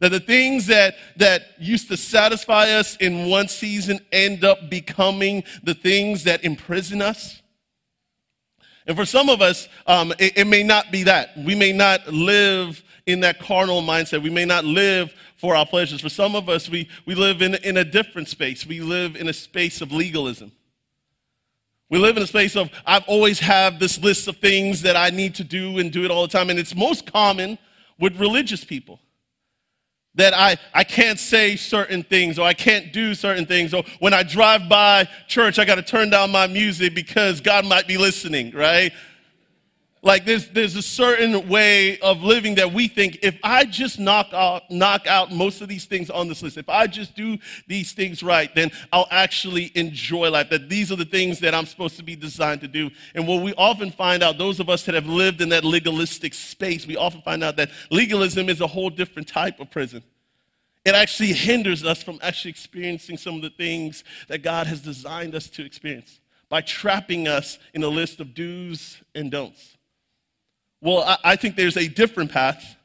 That 0.00 0.10
the 0.10 0.20
things 0.20 0.66
that, 0.66 0.96
that 1.16 1.42
used 1.58 1.88
to 1.88 1.96
satisfy 1.96 2.70
us 2.70 2.96
in 2.96 3.28
one 3.28 3.48
season 3.48 4.00
end 4.12 4.44
up 4.44 4.68
becoming 4.68 5.44
the 5.62 5.74
things 5.74 6.24
that 6.24 6.44
imprison 6.44 7.00
us. 7.00 7.40
And 8.86 8.96
for 8.96 9.06
some 9.06 9.30
of 9.30 9.40
us, 9.40 9.68
um, 9.86 10.12
it, 10.18 10.38
it 10.38 10.46
may 10.46 10.62
not 10.62 10.92
be 10.92 11.04
that. 11.04 11.36
We 11.38 11.54
may 11.54 11.72
not 11.72 12.06
live 12.12 12.82
in 13.06 13.20
that 13.20 13.38
carnal 13.38 13.82
mindset. 13.82 14.22
We 14.22 14.30
may 14.30 14.44
not 14.44 14.64
live 14.64 15.14
for 15.36 15.54
our 15.54 15.66
pleasures. 15.66 16.00
For 16.00 16.08
some 16.08 16.34
of 16.34 16.48
us, 16.48 16.68
we, 16.68 16.88
we 17.06 17.14
live 17.14 17.40
in, 17.42 17.54
in 17.56 17.76
a 17.76 17.84
different 17.84 18.28
space. 18.28 18.66
We 18.66 18.80
live 18.80 19.16
in 19.16 19.28
a 19.28 19.32
space 19.32 19.80
of 19.80 19.92
legalism. 19.92 20.52
We 21.90 21.98
live 21.98 22.16
in 22.16 22.22
a 22.22 22.26
space 22.26 22.56
of, 22.56 22.70
I've 22.86 23.04
always 23.06 23.38
have 23.40 23.78
this 23.78 24.02
list 24.02 24.26
of 24.26 24.38
things 24.38 24.82
that 24.82 24.96
I 24.96 25.10
need 25.10 25.34
to 25.36 25.44
do 25.44 25.78
and 25.78 25.92
do 25.92 26.04
it 26.04 26.10
all 26.10 26.22
the 26.22 26.28
time. 26.28 26.50
And 26.50 26.58
it's 26.58 26.74
most 26.74 27.10
common 27.10 27.58
with 27.98 28.18
religious 28.18 28.64
people. 28.64 29.00
That 30.16 30.32
I, 30.32 30.56
I 30.72 30.84
can't 30.84 31.18
say 31.18 31.56
certain 31.56 32.04
things 32.04 32.38
or 32.38 32.46
I 32.46 32.54
can't 32.54 32.92
do 32.92 33.14
certain 33.14 33.46
things. 33.46 33.74
Or 33.74 33.82
when 33.98 34.14
I 34.14 34.22
drive 34.22 34.68
by 34.68 35.08
church, 35.26 35.58
I 35.58 35.64
got 35.64 35.74
to 35.74 35.82
turn 35.82 36.10
down 36.10 36.30
my 36.30 36.46
music 36.46 36.94
because 36.94 37.40
God 37.40 37.66
might 37.66 37.88
be 37.88 37.96
listening, 37.96 38.52
right? 38.52 38.92
Like 40.04 40.26
there's, 40.26 40.50
there's 40.50 40.76
a 40.76 40.82
certain 40.82 41.48
way 41.48 41.98
of 42.00 42.22
living 42.22 42.56
that 42.56 42.70
we 42.70 42.88
think 42.88 43.20
if 43.22 43.38
I 43.42 43.64
just 43.64 43.98
knock 43.98 44.28
out, 44.34 44.70
knock 44.70 45.06
out 45.06 45.32
most 45.32 45.62
of 45.62 45.68
these 45.68 45.86
things 45.86 46.10
on 46.10 46.28
this 46.28 46.42
list, 46.42 46.58
if 46.58 46.68
I 46.68 46.86
just 46.86 47.16
do 47.16 47.38
these 47.66 47.92
things 47.92 48.22
right, 48.22 48.54
then 48.54 48.70
I'll 48.92 49.08
actually 49.10 49.72
enjoy 49.74 50.30
life. 50.30 50.50
That 50.50 50.68
these 50.68 50.92
are 50.92 50.96
the 50.96 51.06
things 51.06 51.40
that 51.40 51.54
I'm 51.54 51.64
supposed 51.64 51.96
to 51.96 52.02
be 52.02 52.16
designed 52.16 52.60
to 52.60 52.68
do. 52.68 52.90
And 53.14 53.26
what 53.26 53.42
we 53.42 53.54
often 53.54 53.90
find 53.90 54.22
out, 54.22 54.36
those 54.36 54.60
of 54.60 54.68
us 54.68 54.84
that 54.84 54.94
have 54.94 55.06
lived 55.06 55.40
in 55.40 55.48
that 55.48 55.64
legalistic 55.64 56.34
space, 56.34 56.86
we 56.86 56.98
often 56.98 57.22
find 57.22 57.42
out 57.42 57.56
that 57.56 57.70
legalism 57.90 58.50
is 58.50 58.60
a 58.60 58.66
whole 58.66 58.90
different 58.90 59.26
type 59.26 59.58
of 59.58 59.70
prison. 59.70 60.02
It 60.84 60.94
actually 60.94 61.32
hinders 61.32 61.82
us 61.82 62.02
from 62.02 62.18
actually 62.20 62.50
experiencing 62.50 63.16
some 63.16 63.36
of 63.36 63.42
the 63.42 63.48
things 63.48 64.04
that 64.28 64.42
God 64.42 64.66
has 64.66 64.82
designed 64.82 65.34
us 65.34 65.48
to 65.48 65.64
experience 65.64 66.20
by 66.50 66.60
trapping 66.60 67.26
us 67.26 67.58
in 67.72 67.82
a 67.82 67.88
list 67.88 68.20
of 68.20 68.34
do's 68.34 68.98
and 69.14 69.30
don'ts. 69.30 69.78
Well, 70.84 70.98
I, 70.98 71.16
I 71.24 71.36
think 71.36 71.56
there's 71.56 71.78
a 71.78 71.88
different 71.88 72.30
path. 72.30 72.76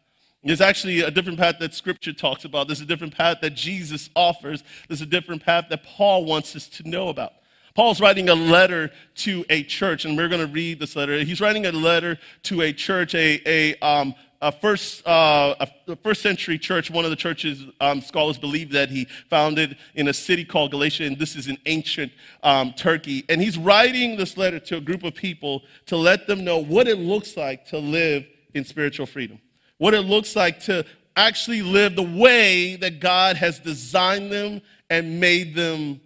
There's 0.42 0.62
actually 0.62 1.02
a 1.02 1.12
different 1.12 1.38
path 1.38 1.56
that 1.60 1.74
Scripture 1.74 2.14
talks 2.14 2.46
about. 2.46 2.68
There's 2.68 2.80
a 2.80 2.86
different 2.86 3.14
path 3.14 3.40
that 3.42 3.56
Jesus 3.56 4.10
offers. 4.16 4.64
There's 4.88 5.02
a 5.02 5.06
different 5.06 5.44
path 5.44 5.66
that 5.70 5.84
Paul 5.84 6.24
wants 6.24 6.56
us 6.56 6.70
to 6.70 6.88
know 6.88 7.10
about. 7.10 7.34
Paul's 7.76 8.00
writing 8.00 8.30
a 8.30 8.36
letter 8.36 8.92
to 9.16 9.44
a 9.50 9.64
church, 9.64 10.06
and 10.06 10.16
we're 10.16 10.30
going 10.30 10.40
to 10.40 10.52
read 10.52 10.80
this 10.80 10.96
letter. 10.96 11.22
He's 11.26 11.42
writing 11.42 11.66
a 11.66 11.74
letter 11.74 12.18
to 12.44 12.62
a 12.62 12.72
church, 12.72 13.14
a, 13.16 13.42
a, 13.46 13.78
um, 13.86 14.16
a 14.42 14.52
first, 14.52 15.06
uh, 15.06 15.56
a 15.88 15.96
first 15.98 16.22
century 16.22 16.58
church, 16.58 16.90
one 16.90 17.04
of 17.04 17.12
the 17.12 17.18
churches 17.18 17.66
um, 17.82 18.02
scholars 18.02 18.38
believe 18.38 18.72
that 18.72 18.90
he 18.90 19.06
founded 19.30 19.78
in 19.96 20.08
a 20.08 20.14
city 20.14 20.46
called 20.46 20.72
Galatia, 20.72 21.06
and 21.06 21.18
this 21.18 21.36
is 21.36 21.48
in 21.48 21.58
ancient 21.66 22.12
um, 22.44 22.74
Turkey. 22.74 23.26
And 23.28 23.42
he's 23.42 23.58
writing 23.58 24.16
this 24.16 24.38
letter 24.38 24.60
to 24.60 24.78
a 24.78 24.82
group 24.82 25.04
of 25.04 25.14
people 25.14 25.64
to 25.88 25.98
let 25.98 26.26
them 26.26 26.44
know 26.44 26.58
what 26.58 26.88
it 26.88 27.00
looks 27.00 27.36
like 27.36 27.66
to 27.68 27.80
live 27.80 28.26
in 28.54 28.64
spiritual 28.64 29.06
freedom, 29.06 29.40
what 29.78 29.94
it 29.94 30.02
looks 30.02 30.36
like 30.36 30.62
to 30.62 30.86
actually 31.18 31.62
live 31.62 31.96
the 31.96 32.02
way 32.04 32.78
that 32.78 33.02
God 33.02 33.36
has 33.36 33.60
designed 33.60 34.32
them 34.32 34.62
and 34.90 35.20
made 35.20 35.54
them 35.54 36.00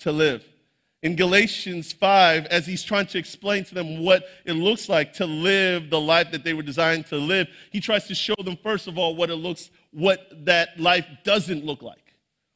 to 0.00 0.12
live 0.12 0.44
in 1.02 1.14
Galatians 1.14 1.92
5 1.92 2.46
as 2.46 2.66
he's 2.66 2.82
trying 2.82 3.06
to 3.06 3.18
explain 3.18 3.64
to 3.64 3.74
them 3.74 4.02
what 4.02 4.24
it 4.44 4.54
looks 4.54 4.88
like 4.88 5.12
to 5.14 5.26
live 5.26 5.90
the 5.90 6.00
life 6.00 6.32
that 6.32 6.42
they 6.42 6.54
were 6.54 6.62
designed 6.62 7.06
to 7.06 7.16
live. 7.16 7.48
He 7.70 7.80
tries 7.80 8.06
to 8.08 8.14
show 8.14 8.34
them, 8.44 8.56
first 8.62 8.88
of 8.88 8.98
all, 8.98 9.14
what 9.14 9.30
it 9.30 9.36
looks, 9.36 9.70
what 9.92 10.44
that 10.44 10.78
life 10.80 11.06
doesn't 11.24 11.64
look 11.64 11.82
like. 11.82 12.14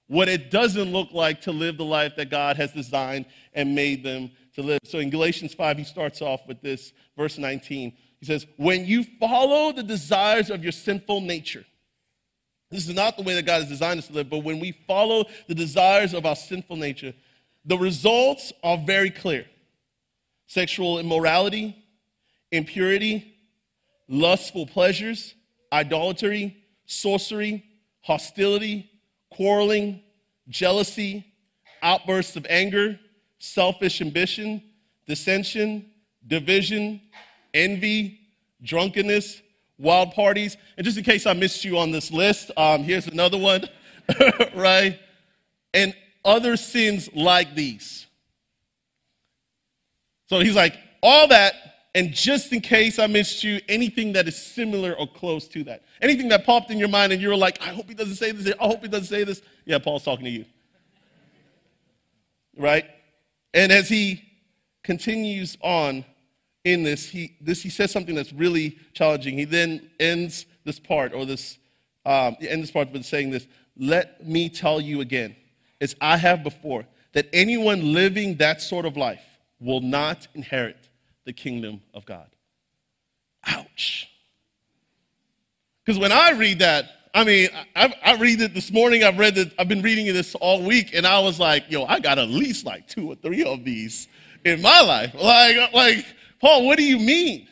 What 0.09 0.29
it 0.29 0.51
doesn't 0.51 0.93
look 0.93 1.13
like 1.13 1.41
to 1.43 1.53
live 1.53 1.79
the 1.79 1.85
life 1.85 2.17
that 2.17 2.31
God 2.31 2.57
has 2.57 2.73
designed 2.73 3.27
and 3.55 3.75
made 3.75 4.03
them 4.03 4.31
to 4.55 4.63
live. 4.63 4.81
So 4.85 4.99
in 4.99 5.09
Galatians 5.09 5.55
5, 5.55 5.79
he 5.79 5.85
starts 5.85 6.21
off 6.21 6.47
with 6.47 6.61
this, 6.61 6.93
verse 7.17 7.39
19. 7.39 7.93
He 8.19 8.27
says, 8.27 8.47
When 8.57 8.85
you 8.85 9.05
follow 9.19 9.73
the 9.73 9.83
desires 9.83 10.51
of 10.51 10.63
your 10.63 10.73
sinful 10.73 11.23
nature, 11.23 11.65
this 12.71 12.89
is 12.89 12.95
not 12.95 13.17
the 13.17 13.23
way 13.23 13.35
that 13.35 13.47
God 13.47 13.61
has 13.61 13.69
designed 13.69 14.01
us 14.01 14.09
to 14.09 14.15
live, 14.15 14.29
but 14.29 14.39
when 14.39 14.59
we 14.59 14.73
follow 14.87 15.25
the 15.47 15.55
desires 15.55 16.15
of 16.15 16.27
our 16.27 16.37
sinful 16.37 16.77
nature, 16.77 17.15
the 17.65 17.79
results 17.79 18.53
are 18.63 18.77
very 18.77 19.11
clear 19.11 19.47
sexual 20.47 20.99
immorality, 20.99 21.77
impurity, 22.51 23.35
lustful 24.09 24.67
pleasures, 24.67 25.35
idolatry, 25.73 26.57
sorcery, 26.85 27.65
hostility, 28.03 28.91
quarreling, 29.31 30.03
jealousy, 30.49 31.25
outbursts 31.83 32.37
of 32.37 32.47
anger, 32.51 32.99
selfish 33.39 34.01
ambition, 34.03 34.63
dissension, 35.07 35.87
division, 36.27 37.01
envy, 37.55 38.21
drunkenness, 38.63 39.41
wild 39.79 40.13
parties. 40.13 40.57
And 40.77 40.85
just 40.85 40.99
in 40.99 41.05
case 41.05 41.27
I 41.27 41.33
missed 41.33 41.65
you 41.65 41.79
on 41.79 41.91
this 41.91 42.11
list, 42.11 42.51
um, 42.57 42.83
here's 42.83 43.07
another 43.07 43.39
one, 43.39 43.65
right? 44.55 44.99
And 45.75 45.95
other 46.25 46.57
sins 46.57 47.09
like 47.15 47.55
these. 47.55 48.07
So 50.29 50.41
he's 50.41 50.57
like, 50.57 50.79
all 51.03 51.29
that, 51.29 51.55
and 51.95 52.13
just 52.13 52.53
in 52.53 52.61
case 52.61 52.99
I 52.99 53.07
missed 53.07 53.45
you, 53.45 53.61
anything 53.69 54.13
that 54.15 54.27
is 54.27 54.37
similar 54.37 54.95
or 54.95 55.07
close 55.07 55.47
to 55.49 55.65
that. 55.65 55.83
Anything 56.01 56.29
that 56.29 56.47
popped 56.47 56.71
in 56.71 56.79
your 56.79 56.89
mind 56.89 57.13
and 57.13 57.21
you 57.21 57.29
were 57.29 57.37
like, 57.37 57.61
I 57.61 57.67
hope 57.67 57.89
he 57.89 57.95
doesn't 57.95 58.15
say 58.15 58.33
this, 58.33 58.55
I 58.59 58.67
hope 58.67 58.83
he 58.83 58.89
doesn't 58.89 59.09
say 59.09 59.25
this. 59.25 59.43
Yeah, 59.65 59.79
Paul's 59.79 60.05
talking 60.05 60.25
to 60.25 60.31
you. 60.31 60.45
Right? 62.57 62.87
And 63.53 63.71
as 63.71 63.89
he 63.89 64.23
continues 64.83 65.59
on 65.61 66.05
in 66.65 66.83
this, 66.83 67.09
he, 67.09 67.37
this, 67.41 67.63
he 67.63 67.69
says 67.69 67.91
something 67.91 68.15
that's 68.15 68.33
really 68.33 68.79
challenging. 68.95 69.37
He 69.37 69.45
then 69.45 69.91
ends 70.01 70.47
this 70.65 70.79
part, 70.79 71.13
or 71.13 71.27
this, 71.27 71.59
um, 72.07 72.37
ends 72.41 72.69
this 72.69 72.71
part 72.71 72.91
with 72.93 73.05
saying 73.05 73.31
this, 73.31 73.47
let 73.77 74.27
me 74.27 74.49
tell 74.49 74.81
you 74.81 75.01
again 75.01 75.37
as 75.83 75.97
I 76.01 76.17
have 76.17 76.43
before, 76.43 76.87
that 77.13 77.29
anyone 77.33 77.93
living 77.93 78.37
that 78.37 78.63
sort 78.63 78.87
of 78.87 78.97
life 78.97 79.25
will 79.61 79.81
not 79.81 80.29
inherit 80.35 80.89
the 81.25 81.33
kingdom 81.33 81.83
of 81.93 82.07
God. 82.07 82.29
Ouch. 83.47 84.09
Because 85.85 85.99
when 85.99 86.13
I 86.13 86.31
read 86.31 86.61
that, 86.61 86.87
I 87.15 87.25
mean, 87.25 87.49
I, 87.77 87.95
I, 88.03 88.17
read 88.17 88.41
it 88.41 88.55
this 88.55 88.71
morning. 88.71 89.05
I've 89.05 89.19
read 89.19 89.37
it. 89.37 89.53
I've 89.59 89.69
been 89.69 89.83
reading 89.83 90.07
this 90.07 90.35
all 90.37 90.63
week, 90.63 90.95
and 90.95 91.07
I 91.07 91.19
was 91.19 91.39
like, 91.39 91.71
"Yo, 91.71 91.85
I 91.85 92.01
got 92.01 92.19
at 92.19 92.29
least 92.29 92.65
like 92.65 92.89
two 92.89 93.11
or 93.11 93.17
three 93.17 93.45
of 93.45 93.65
these 93.65 94.09
in 94.47 94.63
my 94.63 94.81
life." 94.81 95.13
Like, 95.15 95.75
like 95.75 96.07
Paul, 96.41 96.65
what 96.65 96.79
do 96.79 96.85
you 96.85 96.99
mean? 96.99 97.49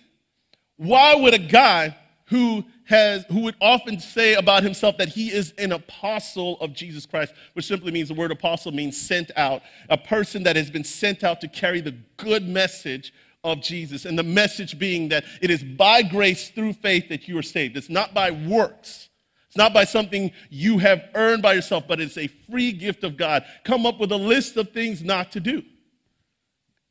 Why 0.76 1.14
would 1.14 1.34
a 1.34 1.38
guy 1.38 1.94
who 2.26 2.64
has, 2.90 3.24
who 3.30 3.40
would 3.40 3.56
often 3.60 3.98
say 3.98 4.34
about 4.34 4.62
himself 4.62 4.98
that 4.98 5.08
he 5.08 5.32
is 5.32 5.54
an 5.58 5.72
apostle 5.72 6.58
of 6.60 6.74
Jesus 6.74 7.06
Christ, 7.06 7.32
which 7.54 7.64
simply 7.64 7.92
means 7.92 8.08
the 8.08 8.14
word 8.14 8.30
apostle 8.30 8.72
means 8.72 9.00
sent 9.00 9.30
out, 9.36 9.62
a 9.88 9.96
person 9.96 10.42
that 10.42 10.56
has 10.56 10.70
been 10.70 10.84
sent 10.84 11.24
out 11.24 11.40
to 11.40 11.48
carry 11.48 11.80
the 11.80 11.96
good 12.16 12.46
message 12.46 13.14
of 13.42 13.62
Jesus. 13.62 14.04
And 14.04 14.18
the 14.18 14.24
message 14.24 14.78
being 14.78 15.08
that 15.08 15.24
it 15.40 15.50
is 15.50 15.62
by 15.62 16.02
grace 16.02 16.50
through 16.50 16.74
faith 16.74 17.08
that 17.08 17.28
you 17.28 17.38
are 17.38 17.42
saved. 17.42 17.76
It's 17.76 17.88
not 17.88 18.12
by 18.12 18.32
works. 18.32 19.08
It's 19.46 19.56
not 19.56 19.72
by 19.72 19.84
something 19.84 20.32
you 20.50 20.78
have 20.78 21.08
earned 21.14 21.42
by 21.42 21.54
yourself, 21.54 21.84
but 21.88 22.00
it's 22.00 22.18
a 22.18 22.26
free 22.26 22.72
gift 22.72 23.02
of 23.02 23.16
God. 23.16 23.44
Come 23.64 23.86
up 23.86 23.98
with 23.98 24.12
a 24.12 24.16
list 24.16 24.56
of 24.56 24.70
things 24.70 25.02
not 25.02 25.32
to 25.32 25.40
do. 25.40 25.62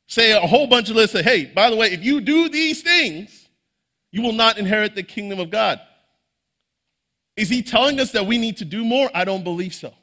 Say 0.06 0.32
a 0.32 0.40
whole 0.40 0.66
bunch 0.66 0.90
of 0.90 0.96
lists 0.96 1.14
of, 1.14 1.24
hey, 1.24 1.44
by 1.44 1.70
the 1.70 1.76
way, 1.76 1.92
if 1.92 2.02
you 2.02 2.20
do 2.20 2.48
these 2.48 2.82
things, 2.82 3.48
you 4.10 4.22
will 4.22 4.32
not 4.32 4.58
inherit 4.58 4.94
the 4.94 5.02
kingdom 5.02 5.38
of 5.38 5.50
God. 5.50 5.80
Is 7.40 7.48
he 7.48 7.62
telling 7.62 7.98
us 8.00 8.12
that 8.12 8.26
we 8.26 8.36
need 8.36 8.58
to 8.58 8.66
do 8.66 8.84
more? 8.84 9.10
I 9.14 9.24
don't 9.24 9.42
believe 9.42 9.72
so. 9.72 9.94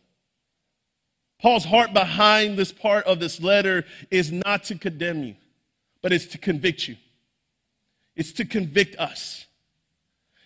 Paul's 1.40 1.66
heart 1.66 1.94
behind 1.94 2.58
this 2.58 2.72
part 2.72 3.06
of 3.06 3.20
this 3.20 3.40
letter 3.40 3.86
is 4.10 4.32
not 4.32 4.64
to 4.66 4.76
condemn 4.76 5.24
you, 5.24 5.36
but 6.02 6.12
it's 6.12 6.26
to 6.28 6.40
convict 6.40 6.88
you. 6.88 6.96
It's 8.16 8.32
to 8.34 8.46
convict 8.46 8.96
us. 8.98 9.46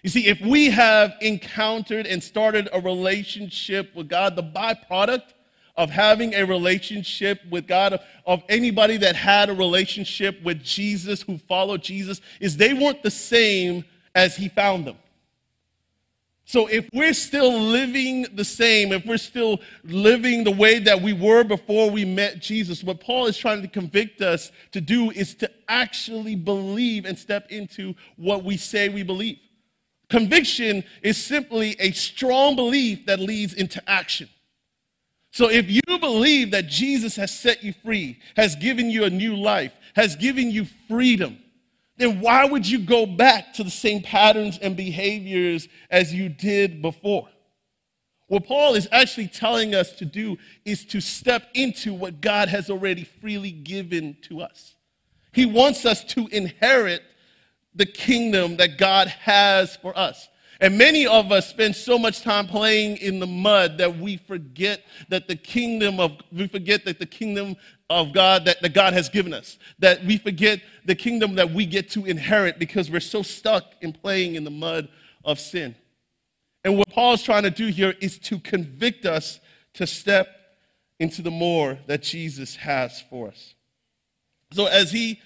You 0.04 0.10
see, 0.10 0.28
if 0.28 0.42
we 0.42 0.70
have 0.72 1.14
encountered 1.22 2.08
and 2.08 2.22
started 2.22 2.68
a 2.74 2.82
relationship 2.82 3.96
with 3.96 4.10
God, 4.10 4.36
the 4.36 4.44
byproduct 4.44 5.34
of 5.78 5.90
having 5.90 6.34
a 6.34 6.44
relationship 6.44 7.40
with 7.50 7.68
God, 7.68 7.94
of, 7.94 8.02
of 8.26 8.44
anybody 8.50 8.98
that 8.98 9.16
had 9.16 9.50
a 9.50 9.54
relationship 9.54 10.44
with 10.44 10.62
Jesus, 10.62 11.22
who 11.22 11.38
followed 11.38 11.84
Jesus, 11.84 12.20
is 12.42 12.58
they 12.58 12.74
weren't 12.74 13.02
the 13.02 13.12
same 13.12 13.86
as 14.14 14.36
he 14.36 14.50
found 14.50 14.86
them. 14.86 14.98
So 16.52 16.68
if 16.68 16.90
we're 16.94 17.14
still 17.14 17.58
living 17.58 18.26
the 18.36 18.44
same, 18.44 18.92
if 18.92 19.06
we're 19.06 19.16
still 19.16 19.62
living 19.86 20.44
the 20.44 20.52
way 20.52 20.80
that 20.80 21.02
we 21.02 21.14
were 21.14 21.46
before 21.46 21.90
we 21.90 22.04
met 22.04 22.42
Jesus, 22.42 22.84
what 22.84 23.00
Paul 23.00 23.28
is 23.28 23.38
trying 23.38 23.62
to 23.62 23.70
convict 23.70 24.22
us 24.22 24.52
to 24.74 24.82
do 24.82 25.12
is 25.12 25.34
to 25.36 25.50
actually 25.70 26.36
believe 26.36 27.06
and 27.06 27.18
step 27.18 27.50
into 27.52 27.96
what 28.18 28.44
we 28.44 28.58
say 28.58 28.90
we 28.90 29.02
believe. 29.02 29.40
Conviction 30.10 30.84
is 31.02 31.16
simply 31.16 31.78
a 31.80 31.92
strong 31.92 32.58
belief 32.58 33.06
that 33.06 33.22
leads 33.22 33.54
into 33.54 33.82
action. 33.90 34.28
So 35.32 35.50
if 35.50 35.72
you 35.72 36.00
believe 36.00 36.52
that 36.52 36.68
Jesus 36.68 37.16
has 37.16 37.32
set 37.32 37.64
you 37.64 37.74
free, 37.82 38.20
has 38.36 38.58
given 38.58 38.90
you 38.90 39.06
a 39.06 39.10
new 39.10 39.38
life, 39.38 39.72
has 39.96 40.18
given 40.18 40.52
you 40.52 40.66
freedom, 40.90 41.38
then 42.02 42.20
why 42.20 42.46
would 42.46 42.68
you 42.68 42.80
go 42.80 43.06
back 43.06 43.54
to 43.54 43.64
the 43.64 43.70
same 43.70 44.02
patterns 44.02 44.58
and 44.62 44.76
behaviors 44.76 45.68
as 45.90 46.14
you 46.14 46.30
did 46.30 46.82
before? 46.82 47.30
What 48.28 48.46
Paul 48.46 48.76
is 48.76 48.88
actually 48.92 49.28
telling 49.28 49.76
us 49.76 49.92
to 49.98 50.06
do 50.06 50.38
is 50.64 50.86
to 50.86 51.02
step 51.02 51.50
into 51.54 51.94
what 51.94 52.22
God 52.22 52.48
has 52.48 52.70
already 52.70 53.04
freely 53.04 53.52
given 53.52 54.16
to 54.30 54.42
us. 54.42 54.76
He 55.34 55.46
wants 55.46 55.86
us 55.86 56.04
to 56.14 56.28
inherit 56.28 57.04
the 57.76 57.86
kingdom 57.86 58.58
that 58.58 58.78
God 58.78 59.08
has 59.10 59.76
for 59.76 59.98
us. 59.98 60.30
And 60.62 60.78
many 60.78 61.08
of 61.08 61.32
us 61.32 61.50
spend 61.50 61.76
so 61.76 61.98
much 61.98 62.22
time 62.22 62.46
playing 62.46 62.98
in 62.98 63.20
the 63.20 63.26
mud 63.26 63.80
that 63.80 63.98
we 63.98 64.18
forget 64.18 64.84
that 65.10 65.28
the 65.28 65.36
kingdom 65.36 66.00
of 66.00 66.12
we 66.32 66.48
forget 66.48 66.86
that 66.86 67.00
the 67.00 67.06
kingdom 67.08 67.56
of 67.90 68.14
God 68.14 68.46
that, 68.46 68.62
that 68.62 68.76
God 68.76 68.94
has 68.94 69.10
given 69.10 69.34
us. 69.34 69.58
That 69.80 70.06
we 70.06 70.18
forget 70.18 70.62
the 70.86 70.94
kingdom 70.94 71.34
that 71.36 71.52
we 71.52 71.66
get 71.66 71.90
to 71.92 72.06
inherit 72.06 72.60
because 72.60 72.92
we're 72.92 73.00
so 73.00 73.24
stuck 73.24 73.74
in 73.82 73.92
playing 73.92 74.36
in 74.36 74.44
the 74.44 74.52
mud 74.52 74.88
of 75.26 75.40
sin. 75.40 75.76
And 76.64 76.78
what 76.78 76.90
Paul's 76.90 77.24
trying 77.24 77.44
to 77.44 77.50
do 77.50 77.68
here 77.68 77.96
is 78.00 78.20
to 78.20 78.38
convict 78.38 79.08
us 79.08 79.40
to 79.74 79.88
step 79.88 80.28
into 81.00 81.24
the 81.24 81.32
more 81.32 81.80
that 81.88 82.04
Jesus 82.04 82.56
has 82.58 83.02
for 83.10 83.30
us. 83.30 83.56
So 84.54 84.68
as 84.68 84.92
he 84.92 85.20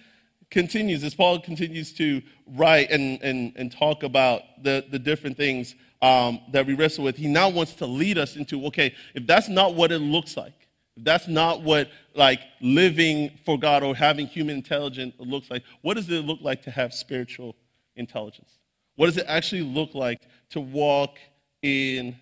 continues, 0.51 1.03
as 1.03 1.15
Paul 1.15 1.39
continues 1.39 1.93
to 1.93 2.21
write 2.47 2.91
and, 2.91 3.21
and, 3.21 3.53
and 3.55 3.71
talk 3.71 4.03
about 4.03 4.41
the, 4.61 4.85
the 4.89 4.99
different 4.99 5.37
things 5.37 5.75
um, 6.01 6.39
that 6.51 6.65
we 6.65 6.73
wrestle 6.73 7.03
with, 7.03 7.17
he 7.17 7.27
now 7.27 7.49
wants 7.49 7.73
to 7.75 7.85
lead 7.85 8.17
us 8.17 8.35
into 8.35 8.65
okay, 8.67 8.93
if 9.13 9.25
that's 9.25 9.49
not 9.49 9.73
what 9.73 9.91
it 9.91 9.99
looks 9.99 10.37
like, 10.37 10.67
if 10.95 11.03
that's 11.03 11.27
not 11.27 11.61
what 11.61 11.89
like 12.13 12.39
living 12.61 13.31
for 13.45 13.57
God 13.57 13.83
or 13.83 13.95
having 13.95 14.27
human 14.27 14.55
intelligence 14.55 15.15
looks 15.17 15.49
like, 15.49 15.63
what 15.81 15.95
does 15.95 16.09
it 16.09 16.25
look 16.25 16.39
like 16.41 16.61
to 16.63 16.71
have 16.71 16.93
spiritual 16.93 17.55
intelligence? 17.95 18.51
What 18.95 19.07
does 19.07 19.17
it 19.17 19.25
actually 19.27 19.63
look 19.63 19.93
like 19.93 20.21
to 20.51 20.61
walk 20.61 21.17
in 21.61 22.15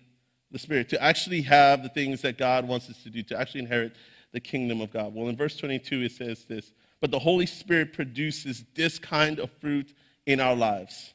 the 0.50 0.58
Spirit, 0.58 0.88
to 0.88 1.02
actually 1.02 1.42
have 1.42 1.82
the 1.82 1.88
things 1.88 2.22
that 2.22 2.38
God 2.38 2.66
wants 2.66 2.88
us 2.88 3.02
to 3.02 3.10
do, 3.10 3.22
to 3.24 3.38
actually 3.38 3.60
inherit 3.60 3.92
the 4.32 4.40
kingdom 4.40 4.80
of 4.80 4.92
God? 4.92 5.14
Well, 5.14 5.28
in 5.28 5.36
verse 5.36 5.56
22, 5.56 6.02
it 6.02 6.12
says 6.12 6.44
this 6.44 6.72
but 7.00 7.10
the 7.10 7.18
Holy 7.18 7.46
Spirit 7.46 7.92
produces 7.92 8.64
this 8.74 8.98
kind 8.98 9.38
of 9.38 9.50
fruit 9.60 9.94
in 10.26 10.40
our 10.40 10.54
lives 10.54 11.12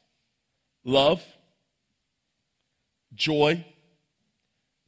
love, 0.84 1.24
joy, 3.14 3.64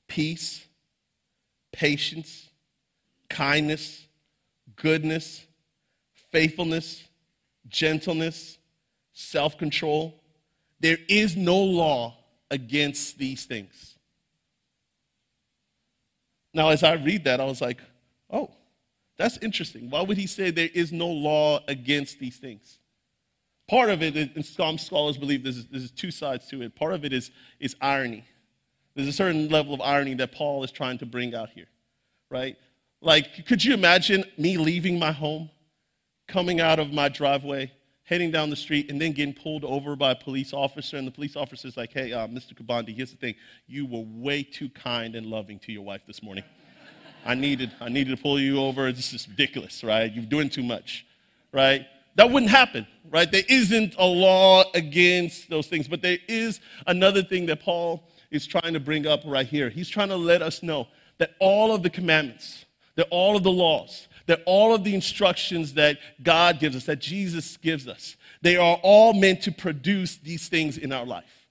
peace, 0.08 0.64
patience, 1.72 2.48
kindness, 3.28 4.06
goodness, 4.76 5.44
faithfulness, 6.30 7.04
gentleness, 7.68 8.58
self 9.12 9.58
control. 9.58 10.20
There 10.80 10.98
is 11.08 11.36
no 11.36 11.58
law 11.58 12.16
against 12.50 13.18
these 13.18 13.44
things. 13.44 13.96
Now, 16.54 16.68
as 16.68 16.82
I 16.82 16.94
read 16.94 17.24
that, 17.24 17.40
I 17.40 17.44
was 17.44 17.60
like, 17.60 17.78
oh, 18.30 18.50
that's 19.16 19.38
interesting. 19.38 19.90
Why 19.90 20.02
would 20.02 20.16
he 20.16 20.26
say 20.26 20.50
there 20.50 20.70
is 20.72 20.92
no 20.92 21.08
law 21.08 21.60
against 21.68 22.18
these 22.18 22.36
things? 22.36 22.78
Part 23.68 23.90
of 23.90 24.02
it, 24.02 24.16
and 24.16 24.44
some 24.44 24.78
scholars 24.78 25.16
believe 25.16 25.44
there's, 25.44 25.90
two 25.92 26.10
sides 26.10 26.46
to 26.48 26.62
it. 26.62 26.74
Part 26.74 26.92
of 26.92 27.04
it 27.04 27.12
is, 27.12 27.30
is 27.60 27.76
irony. 27.80 28.24
There's 28.94 29.08
a 29.08 29.12
certain 29.12 29.48
level 29.48 29.72
of 29.72 29.80
irony 29.80 30.14
that 30.14 30.32
Paul 30.32 30.64
is 30.64 30.70
trying 30.70 30.98
to 30.98 31.06
bring 31.06 31.34
out 31.34 31.50
here, 31.50 31.68
right? 32.30 32.56
Like, 33.00 33.46
could 33.46 33.64
you 33.64 33.72
imagine 33.74 34.24
me 34.36 34.58
leaving 34.58 34.98
my 34.98 35.12
home, 35.12 35.50
coming 36.28 36.60
out 36.60 36.78
of 36.78 36.92
my 36.92 37.08
driveway, 37.08 37.72
heading 38.04 38.30
down 38.30 38.50
the 38.50 38.56
street, 38.56 38.90
and 38.90 39.00
then 39.00 39.12
getting 39.12 39.34
pulled 39.34 39.64
over 39.64 39.96
by 39.96 40.10
a 40.10 40.16
police 40.16 40.52
officer? 40.52 40.96
And 40.96 41.06
the 41.06 41.12
police 41.12 41.36
officer 41.36 41.66
is 41.68 41.76
like, 41.76 41.92
hey, 41.92 42.12
uh, 42.12 42.26
Mr. 42.26 42.54
Kubandi, 42.54 42.94
here's 42.94 43.10
the 43.10 43.16
thing. 43.16 43.34
You 43.66 43.86
were 43.86 44.04
way 44.06 44.42
too 44.42 44.68
kind 44.68 45.14
and 45.14 45.26
loving 45.26 45.58
to 45.60 45.72
your 45.72 45.82
wife 45.82 46.02
this 46.06 46.22
morning. 46.22 46.44
I 47.24 47.34
needed, 47.34 47.72
I 47.80 47.88
needed 47.88 48.16
to 48.16 48.22
pull 48.22 48.40
you 48.40 48.60
over. 48.60 48.90
This 48.92 49.12
is 49.12 49.28
ridiculous, 49.28 49.84
right? 49.84 50.12
You're 50.12 50.24
doing 50.24 50.48
too 50.48 50.62
much, 50.62 51.06
right? 51.52 51.86
That 52.16 52.30
wouldn't 52.30 52.50
happen, 52.50 52.86
right? 53.10 53.30
There 53.30 53.44
isn't 53.48 53.94
a 53.98 54.04
law 54.04 54.64
against 54.74 55.48
those 55.48 55.66
things. 55.66 55.88
But 55.88 56.02
there 56.02 56.18
is 56.28 56.60
another 56.86 57.22
thing 57.22 57.46
that 57.46 57.60
Paul 57.60 58.02
is 58.30 58.46
trying 58.46 58.72
to 58.74 58.80
bring 58.80 59.06
up 59.06 59.20
right 59.24 59.46
here. 59.46 59.70
He's 59.70 59.88
trying 59.88 60.08
to 60.08 60.16
let 60.16 60.42
us 60.42 60.62
know 60.62 60.88
that 61.18 61.34
all 61.38 61.74
of 61.74 61.82
the 61.82 61.90
commandments, 61.90 62.64
that 62.96 63.06
all 63.10 63.36
of 63.36 63.42
the 63.42 63.50
laws, 63.50 64.08
that 64.26 64.42
all 64.46 64.74
of 64.74 64.84
the 64.84 64.94
instructions 64.94 65.74
that 65.74 65.98
God 66.22 66.60
gives 66.60 66.76
us, 66.76 66.84
that 66.84 67.00
Jesus 67.00 67.56
gives 67.56 67.88
us, 67.88 68.16
they 68.40 68.56
are 68.56 68.78
all 68.82 69.12
meant 69.12 69.42
to 69.42 69.52
produce 69.52 70.16
these 70.16 70.48
things 70.48 70.78
in 70.78 70.92
our 70.92 71.06
life. 71.06 71.46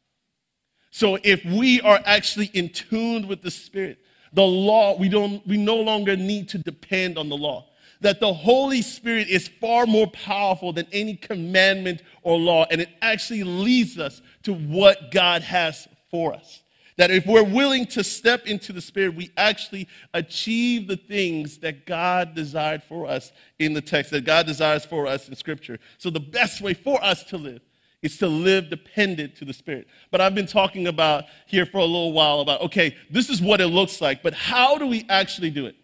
So 0.92 1.18
if 1.24 1.44
we 1.46 1.80
are 1.82 2.02
actually 2.06 2.48
in 2.54 2.70
tune 2.70 3.28
with 3.28 3.42
the 3.42 3.52
Spirit, 3.52 4.00
the 4.34 4.44
law, 4.44 4.98
we, 4.98 5.10
don't, 5.10 5.46
we 5.46 5.58
no 5.58 5.76
longer 5.76 6.16
need 6.16 6.50
to 6.50 6.58
depend 6.58 7.18
on 7.18 7.30
the 7.30 7.38
law. 7.38 7.68
That 8.02 8.20
the 8.20 8.34
Holy 8.34 8.82
Spirit 8.82 9.28
is 9.28 9.48
far 9.48 9.86
more 9.86 10.08
powerful 10.08 10.74
than 10.74 10.88
any 10.92 11.16
commandment 11.16 12.02
or 12.24 12.38
law, 12.38 12.66
and 12.72 12.82
it 12.82 12.90
actually 13.02 13.44
leads 13.44 14.00
us 14.00 14.22
to 14.44 14.54
what 14.54 15.12
God 15.12 15.44
has 15.44 15.88
for 16.10 16.34
us. 16.34 16.64
That 16.98 17.12
if 17.12 17.26
we're 17.26 17.44
willing 17.44 17.86
to 17.88 18.04
step 18.04 18.48
into 18.48 18.74
the 18.74 18.82
Spirit, 18.82 19.16
we 19.16 19.32
actually 19.38 19.88
achieve 20.14 20.88
the 20.88 20.98
things 20.98 21.60
that 21.60 21.86
God 21.86 22.36
desired 22.36 22.84
for 22.84 23.08
us 23.08 23.32
in 23.60 23.74
the 23.74 23.82
text, 23.82 24.12
that 24.12 24.26
God 24.26 24.46
desires 24.46 24.86
for 24.86 25.08
us 25.08 25.30
in 25.30 25.36
Scripture. 25.36 25.80
So, 25.98 26.10
the 26.10 26.20
best 26.20 26.62
way 26.62 26.74
for 26.74 27.04
us 27.04 27.24
to 27.26 27.38
live 27.38 27.62
is 28.02 28.18
to 28.18 28.28
live 28.28 28.70
dependent 28.70 29.36
to 29.36 29.46
the 29.46 29.54
Spirit. 29.54 29.88
But 30.10 30.22
I've 30.22 30.36
been 30.36 30.48
talking 30.48 30.88
about 30.88 31.26
here 31.46 31.66
for 31.66 31.78
a 31.78 31.86
little 31.86 32.14
while 32.14 32.40
about, 32.40 32.62
okay, 32.62 32.96
this 33.10 33.30
is 33.30 33.42
what 33.42 33.62
it 33.62 33.68
looks 33.68 34.02
like, 34.02 34.24
but 34.24 34.34
how 34.34 34.78
do 34.78 34.88
we 34.88 35.06
actually 35.10 35.52
do 35.52 35.68
it? 35.68 35.76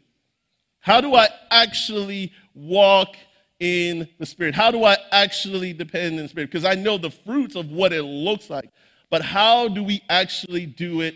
How 0.80 1.02
do 1.02 1.16
I 1.16 1.28
actually 1.52 2.32
walk 2.56 3.16
in 3.60 4.08
the 4.20 4.26
Spirit? 4.26 4.56
How 4.56 4.72
do 4.72 4.84
I 4.84 4.98
actually 5.12 5.74
depend 5.74 6.18
in 6.18 6.24
the 6.24 6.30
Spirit? 6.30 6.52
Because 6.52 6.66
I 6.66 6.76
know 6.76 6.98
the 6.98 7.12
fruits 7.12 7.56
of 7.56 7.70
what 7.70 7.94
it 7.94 8.04
looks 8.04 8.50
like, 8.50 8.72
but 9.10 9.22
how 9.22 9.68
do 9.68 9.84
we 9.84 10.02
actually 10.10 10.66
do 10.66 11.02
it 11.02 11.16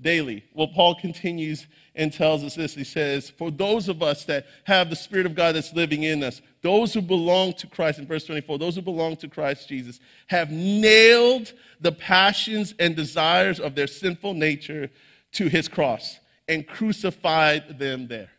daily? 0.00 0.44
Well, 0.54 0.68
Paul 0.68 0.94
continues 0.94 1.66
and 1.94 2.12
tells 2.12 2.44
us 2.44 2.54
this. 2.54 2.74
He 2.74 2.84
says, 2.84 3.30
For 3.30 3.50
those 3.50 3.88
of 3.88 4.02
us 4.02 4.24
that 4.24 4.46
have 4.64 4.88
the 4.88 4.96
Spirit 4.96 5.26
of 5.26 5.34
God 5.34 5.54
that's 5.54 5.72
living 5.72 6.04
in 6.04 6.22
us, 6.22 6.40
those 6.62 6.94
who 6.94 7.02
belong 7.02 7.52
to 7.54 7.66
Christ, 7.66 7.98
in 7.98 8.06
verse 8.06 8.24
24, 8.24 8.58
those 8.58 8.76
who 8.76 8.82
belong 8.82 9.16
to 9.16 9.28
Christ 9.28 9.68
Jesus 9.68 10.00
have 10.28 10.50
nailed 10.50 11.52
the 11.80 11.92
passions 11.92 12.74
and 12.78 12.94
desires 12.94 13.58
of 13.60 13.74
their 13.74 13.86
sinful 13.86 14.34
nature 14.34 14.90
to 15.32 15.48
his 15.48 15.68
cross 15.68 16.18
and 16.46 16.66
crucified 16.66 17.78
them 17.78 18.06
there. 18.06 18.30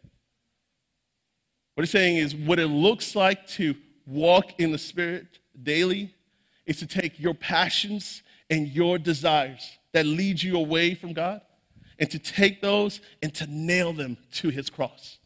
What 1.76 1.84
he's 1.84 1.92
saying 1.92 2.18
is, 2.18 2.36
what 2.36 2.60
it 2.60 2.68
looks 2.68 3.16
like 3.16 3.48
to 3.50 3.76
walk 4.06 4.60
in 4.60 4.72
the 4.72 4.78
Spirit 4.78 5.40
daily 5.62 6.14
is 6.66 6.78
to 6.80 6.88
take 6.88 7.20
your 7.20 7.34
passions 7.34 8.24
and 8.50 8.68
your 8.68 8.98
desires 8.98 9.78
that 9.94 10.06
lead 10.06 10.42
you 10.42 10.58
away 10.58 10.96
from 10.96 11.14
God 11.14 11.42
and 12.00 12.10
to 12.12 12.20
take 12.20 12.62
those 12.62 13.02
and 13.22 13.34
to 13.36 13.48
nail 13.48 13.94
them 13.94 14.18
to 14.34 14.50
his 14.50 14.70
cross. 14.70 15.18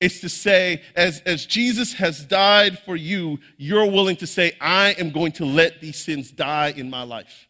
It's 0.00 0.20
to 0.20 0.28
say, 0.28 0.82
as, 0.96 1.20
as 1.20 1.46
Jesus 1.46 1.92
has 1.94 2.24
died 2.24 2.78
for 2.80 2.96
you, 2.96 3.38
you're 3.56 3.86
willing 3.86 4.16
to 4.16 4.26
say, 4.26 4.52
I 4.60 4.96
am 4.98 5.10
going 5.10 5.30
to 5.32 5.44
let 5.44 5.80
these 5.80 5.96
sins 5.96 6.32
die 6.32 6.74
in 6.76 6.90
my 6.90 7.04
life. 7.04 7.46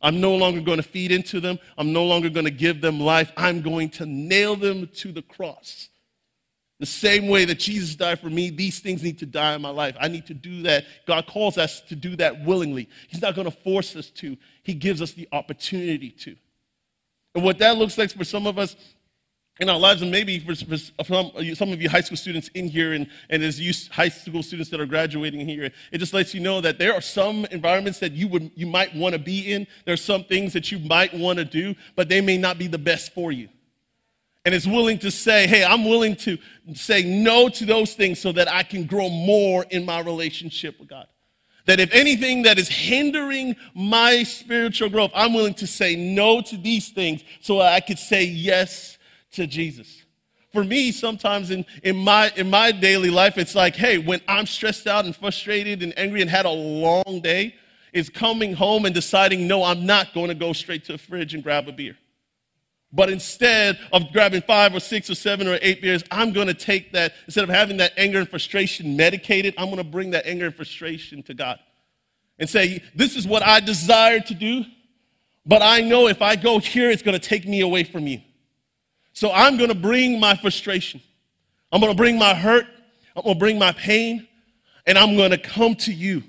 I'm 0.00 0.20
no 0.20 0.34
longer 0.34 0.60
going 0.60 0.78
to 0.78 0.82
feed 0.82 1.12
into 1.12 1.38
them. 1.38 1.60
I'm 1.78 1.92
no 1.92 2.04
longer 2.04 2.28
going 2.28 2.44
to 2.44 2.50
give 2.50 2.80
them 2.80 2.98
life. 2.98 3.30
I'm 3.36 3.62
going 3.62 3.88
to 3.90 4.06
nail 4.06 4.56
them 4.56 4.88
to 4.96 5.12
the 5.12 5.22
cross. 5.22 5.90
The 6.80 6.86
same 6.86 7.28
way 7.28 7.44
that 7.44 7.60
Jesus 7.60 7.94
died 7.94 8.18
for 8.18 8.28
me, 8.28 8.50
these 8.50 8.80
things 8.80 9.04
need 9.04 9.20
to 9.20 9.26
die 9.26 9.54
in 9.54 9.62
my 9.62 9.68
life. 9.70 9.94
I 10.00 10.08
need 10.08 10.26
to 10.26 10.34
do 10.34 10.62
that. 10.62 10.84
God 11.06 11.28
calls 11.28 11.56
us 11.56 11.80
to 11.82 11.94
do 11.94 12.16
that 12.16 12.44
willingly. 12.44 12.88
He's 13.06 13.22
not 13.22 13.36
going 13.36 13.48
to 13.48 13.56
force 13.56 13.94
us 13.94 14.10
to, 14.10 14.36
He 14.64 14.74
gives 14.74 15.00
us 15.00 15.12
the 15.12 15.28
opportunity 15.30 16.10
to. 16.10 16.34
And 17.34 17.44
what 17.44 17.58
that 17.58 17.76
looks 17.76 17.96
like 17.96 18.10
for 18.10 18.24
some 18.24 18.46
of 18.46 18.58
us 18.58 18.76
in 19.60 19.68
our 19.68 19.78
lives, 19.78 20.02
and 20.02 20.10
maybe 20.10 20.38
for, 20.38 20.54
for 20.54 21.04
some, 21.04 21.30
some, 21.54 21.72
of 21.72 21.80
you 21.80 21.88
high 21.88 22.00
school 22.00 22.16
students 22.16 22.48
in 22.54 22.68
here, 22.68 22.94
and, 22.94 23.06
and 23.28 23.42
as 23.42 23.60
you 23.60 23.72
high 23.90 24.08
school 24.08 24.42
students 24.42 24.70
that 24.70 24.80
are 24.80 24.86
graduating 24.86 25.46
here, 25.46 25.70
it 25.92 25.98
just 25.98 26.14
lets 26.14 26.34
you 26.34 26.40
know 26.40 26.60
that 26.60 26.78
there 26.78 26.94
are 26.94 27.00
some 27.00 27.44
environments 27.46 27.98
that 28.00 28.12
you 28.12 28.28
would 28.28 28.50
you 28.54 28.66
might 28.66 28.94
want 28.94 29.14
to 29.14 29.18
be 29.18 29.52
in. 29.52 29.66
There 29.84 29.92
are 29.92 29.98
some 29.98 30.24
things 30.24 30.52
that 30.54 30.72
you 30.72 30.78
might 30.78 31.12
want 31.14 31.38
to 31.38 31.44
do, 31.44 31.74
but 31.96 32.08
they 32.08 32.20
may 32.20 32.38
not 32.38 32.58
be 32.58 32.66
the 32.66 32.78
best 32.78 33.12
for 33.12 33.30
you. 33.30 33.48
And 34.44 34.54
it's 34.54 34.66
willing 34.66 34.98
to 35.00 35.10
say, 35.10 35.46
hey, 35.46 35.64
I'm 35.64 35.84
willing 35.84 36.16
to 36.16 36.36
say 36.74 37.02
no 37.04 37.48
to 37.50 37.64
those 37.64 37.94
things 37.94 38.18
so 38.18 38.32
that 38.32 38.50
I 38.50 38.64
can 38.64 38.86
grow 38.86 39.08
more 39.08 39.64
in 39.70 39.84
my 39.84 40.00
relationship 40.00 40.80
with 40.80 40.88
God. 40.88 41.06
That 41.66 41.78
if 41.78 41.92
anything 41.92 42.42
that 42.42 42.58
is 42.58 42.68
hindering 42.68 43.56
my 43.74 44.24
spiritual 44.24 44.88
growth, 44.88 45.12
I'm 45.14 45.32
willing 45.32 45.54
to 45.54 45.66
say 45.66 45.94
no 45.94 46.40
to 46.42 46.56
these 46.56 46.90
things 46.90 47.22
so 47.40 47.60
I 47.60 47.80
could 47.80 47.98
say 47.98 48.24
yes 48.24 48.98
to 49.32 49.46
Jesus. 49.46 50.02
For 50.52 50.64
me, 50.64 50.92
sometimes 50.92 51.50
in, 51.50 51.64
in, 51.82 51.96
my, 51.96 52.32
in 52.36 52.50
my 52.50 52.72
daily 52.72 53.10
life, 53.10 53.38
it's 53.38 53.54
like, 53.54 53.74
hey, 53.74 53.98
when 53.98 54.20
I'm 54.28 54.46
stressed 54.46 54.86
out 54.86 55.04
and 55.06 55.16
frustrated 55.16 55.82
and 55.82 55.96
angry 55.98 56.20
and 56.20 56.28
had 56.28 56.44
a 56.44 56.50
long 56.50 57.20
day, 57.22 57.54
is 57.92 58.08
coming 58.08 58.54
home 58.54 58.86
and 58.86 58.94
deciding, 58.94 59.46
no, 59.46 59.62
I'm 59.62 59.84
not 59.86 60.14
going 60.14 60.28
to 60.28 60.34
go 60.34 60.52
straight 60.52 60.84
to 60.86 60.92
the 60.92 60.98
fridge 60.98 61.34
and 61.34 61.42
grab 61.42 61.68
a 61.68 61.72
beer. 61.72 61.96
But 62.92 63.08
instead 63.08 63.78
of 63.92 64.12
grabbing 64.12 64.42
five 64.42 64.74
or 64.74 64.80
six 64.80 65.08
or 65.08 65.14
seven 65.14 65.48
or 65.48 65.58
eight 65.62 65.80
beers, 65.80 66.04
I'm 66.10 66.32
going 66.32 66.48
to 66.48 66.54
take 66.54 66.92
that, 66.92 67.14
instead 67.24 67.44
of 67.44 67.50
having 67.50 67.78
that 67.78 67.92
anger 67.96 68.18
and 68.18 68.28
frustration 68.28 68.96
medicated, 68.96 69.54
I'm 69.56 69.66
going 69.66 69.78
to 69.78 69.84
bring 69.84 70.10
that 70.10 70.26
anger 70.26 70.46
and 70.46 70.54
frustration 70.54 71.22
to 71.24 71.34
God 71.34 71.58
and 72.38 72.48
say, 72.48 72.82
This 72.94 73.16
is 73.16 73.26
what 73.26 73.42
I 73.42 73.60
desire 73.60 74.20
to 74.20 74.34
do, 74.34 74.64
but 75.46 75.62
I 75.62 75.80
know 75.80 76.06
if 76.08 76.20
I 76.20 76.36
go 76.36 76.58
here, 76.58 76.90
it's 76.90 77.02
going 77.02 77.18
to 77.18 77.28
take 77.28 77.46
me 77.46 77.60
away 77.60 77.84
from 77.84 78.06
you. 78.06 78.20
So 79.12 79.30
I'm 79.30 79.56
going 79.56 79.68
to 79.68 79.74
bring 79.74 80.20
my 80.20 80.36
frustration. 80.36 81.00
I'm 81.70 81.80
going 81.80 81.92
to 81.92 81.96
bring 81.96 82.18
my 82.18 82.34
hurt. 82.34 82.66
I'm 83.16 83.22
going 83.22 83.34
to 83.34 83.38
bring 83.38 83.58
my 83.58 83.72
pain. 83.72 84.26
And 84.86 84.98
I'm 84.98 85.16
going 85.16 85.30
to 85.30 85.38
come 85.38 85.74
to 85.76 85.92
you. 85.92 86.22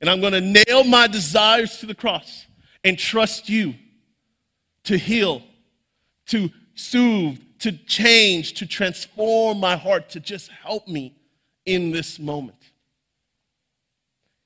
And 0.00 0.08
I'm 0.08 0.20
going 0.20 0.32
to 0.32 0.40
nail 0.40 0.84
my 0.84 1.06
desires 1.06 1.78
to 1.78 1.86
the 1.86 1.94
cross 1.94 2.46
and 2.84 2.98
trust 2.98 3.48
you 3.48 3.74
to 4.84 4.96
heal, 4.96 5.42
to 6.28 6.50
soothe, 6.74 7.40
to 7.60 7.72
change, 7.72 8.54
to 8.54 8.66
transform 8.66 9.58
my 9.58 9.76
heart, 9.76 10.10
to 10.10 10.20
just 10.20 10.50
help 10.50 10.86
me 10.88 11.14
in 11.66 11.90
this 11.90 12.18
moment. 12.18 12.56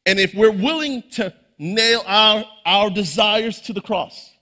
And 0.07 0.19
if 0.19 0.35
we're 0.35 0.51
willing 0.51 1.03
to 1.13 1.33
nail 1.59 2.03
our, 2.07 2.45
our 2.67 2.91
desires 2.91 3.61
to 3.63 3.73
the 3.73 3.81
cross, 3.81 4.33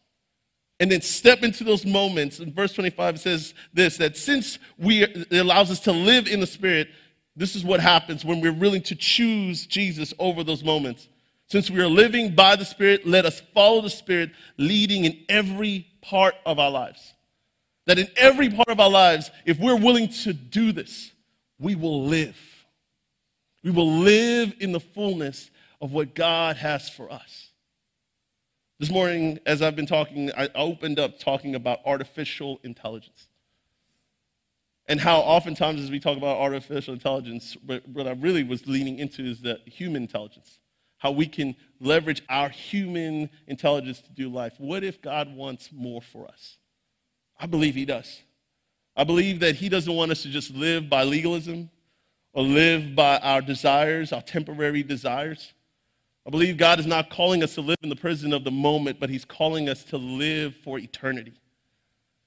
and 0.81 0.91
then 0.91 1.03
step 1.03 1.43
into 1.43 1.63
those 1.63 1.85
moments. 1.85 2.41
In 2.41 2.53
verse 2.55 2.73
25, 2.73 3.17
it 3.17 3.19
says 3.19 3.55
this 3.75 3.99
that 3.99 4.17
since 4.17 4.59
we, 4.79 5.03
it 5.03 5.31
allows 5.33 5.71
us 5.71 5.81
to 5.81 5.93
live 5.93 6.27
in 6.27 6.41
the 6.41 6.47
Spirit, 6.47 6.89
this 7.37 7.55
is 7.55 7.65
what 7.65 7.81
happens 7.81 8.25
when 8.25 8.41
we're 8.41 8.53
willing 8.53 8.83
to 8.83 8.97
choose 8.97 9.67
Jesus 9.67 10.15
over 10.19 10.43
those 10.43 10.65
moments. 10.65 11.09
Since 11.47 11.71
we 11.71 11.81
are 11.81 11.89
living 11.89 12.35
by 12.35 12.57
the 12.57 12.65
Spirit, 12.65 13.07
let 13.07 13.27
us 13.27 13.43
follow 13.53 13.83
the 13.83 13.91
Spirit, 13.91 14.31
leading 14.57 15.05
in 15.05 15.19
every 15.29 15.87
part 16.01 16.35
of 16.47 16.59
our 16.59 16.71
lives. 16.71 17.13
That 17.87 17.99
in 17.99 18.09
every 18.17 18.51
part 18.51 18.69
of 18.69 18.79
our 18.79 18.91
lives, 18.91 19.31
if 19.47 19.59
we're 19.59 19.77
willing 19.77 20.09
to 20.09 20.33
do 20.33 20.73
this, 20.73 21.13
we 21.59 21.75
will 21.75 22.05
live. 22.05 22.39
We 23.63 23.71
will 23.71 23.91
live 23.91 24.55
in 24.61 24.73
the 24.73 24.81
fullness 24.81 25.51
of 25.81 25.93
what 25.93 26.15
God 26.15 26.57
has 26.57 26.89
for 26.89 27.11
us. 27.11 27.49
This 28.79 28.91
morning, 28.91 29.39
as 29.45 29.61
I've 29.61 29.77
been 29.77 29.87
talking, 29.87 30.31
I 30.37 30.49
opened 30.55 30.99
up 30.99 31.19
talking 31.19 31.55
about 31.55 31.81
artificial 31.85 32.61
intelligence. 32.63 33.29
And 34.87 34.99
how 34.99 35.19
oftentimes, 35.21 35.83
as 35.83 35.91
we 35.91 36.01
talk 36.01 36.17
about 36.17 36.39
artificial 36.39 36.95
intelligence, 36.95 37.57
what 37.65 38.07
I 38.07 38.13
really 38.13 38.43
was 38.43 38.67
leaning 38.67 38.99
into 38.99 39.23
is 39.23 39.41
the 39.41 39.61
human 39.67 40.03
intelligence. 40.03 40.59
How 40.99 41.11
we 41.11 41.27
can 41.27 41.57
leverage 41.81 42.23
our 42.29 42.49
human 42.49 43.31
intelligence 43.47 44.01
to 44.01 44.11
do 44.11 44.29
life. 44.29 44.55
What 44.59 44.83
if 44.83 45.01
God 45.01 45.35
wants 45.35 45.71
more 45.73 46.03
for 46.03 46.27
us? 46.27 46.57
I 47.41 47.47
believe 47.47 47.75
He 47.75 47.87
does. 47.87 48.23
I 48.95 49.05
believe 49.05 49.41
that 49.41 49.57
He 49.57 49.69
doesn't 49.69 49.93
want 49.93 50.13
us 50.13 50.23
to 50.23 50.29
just 50.29 50.55
live 50.55 50.91
by 50.91 51.05
legalism 51.05 51.71
or 52.35 52.43
live 52.45 52.95
by 52.95 53.19
our 53.19 53.41
desires, 53.41 54.13
our 54.13 54.23
temporary 54.23 54.83
desires. 54.83 55.55
I 56.27 56.31
believe 56.31 56.59
God 56.59 56.79
is 56.79 56.87
not 56.87 57.09
calling 57.09 57.43
us 57.43 57.55
to 57.55 57.63
live 57.63 57.79
in 57.83 57.89
the 57.89 57.97
prison 57.97 58.33
of 58.35 58.45
the 58.45 58.51
moment, 58.51 59.01
but 59.01 59.09
He's 59.09 59.25
calling 59.25 59.69
us 59.69 59.83
to 59.85 59.97
live 59.97 60.55
for 60.57 60.79
eternity. 60.79 61.33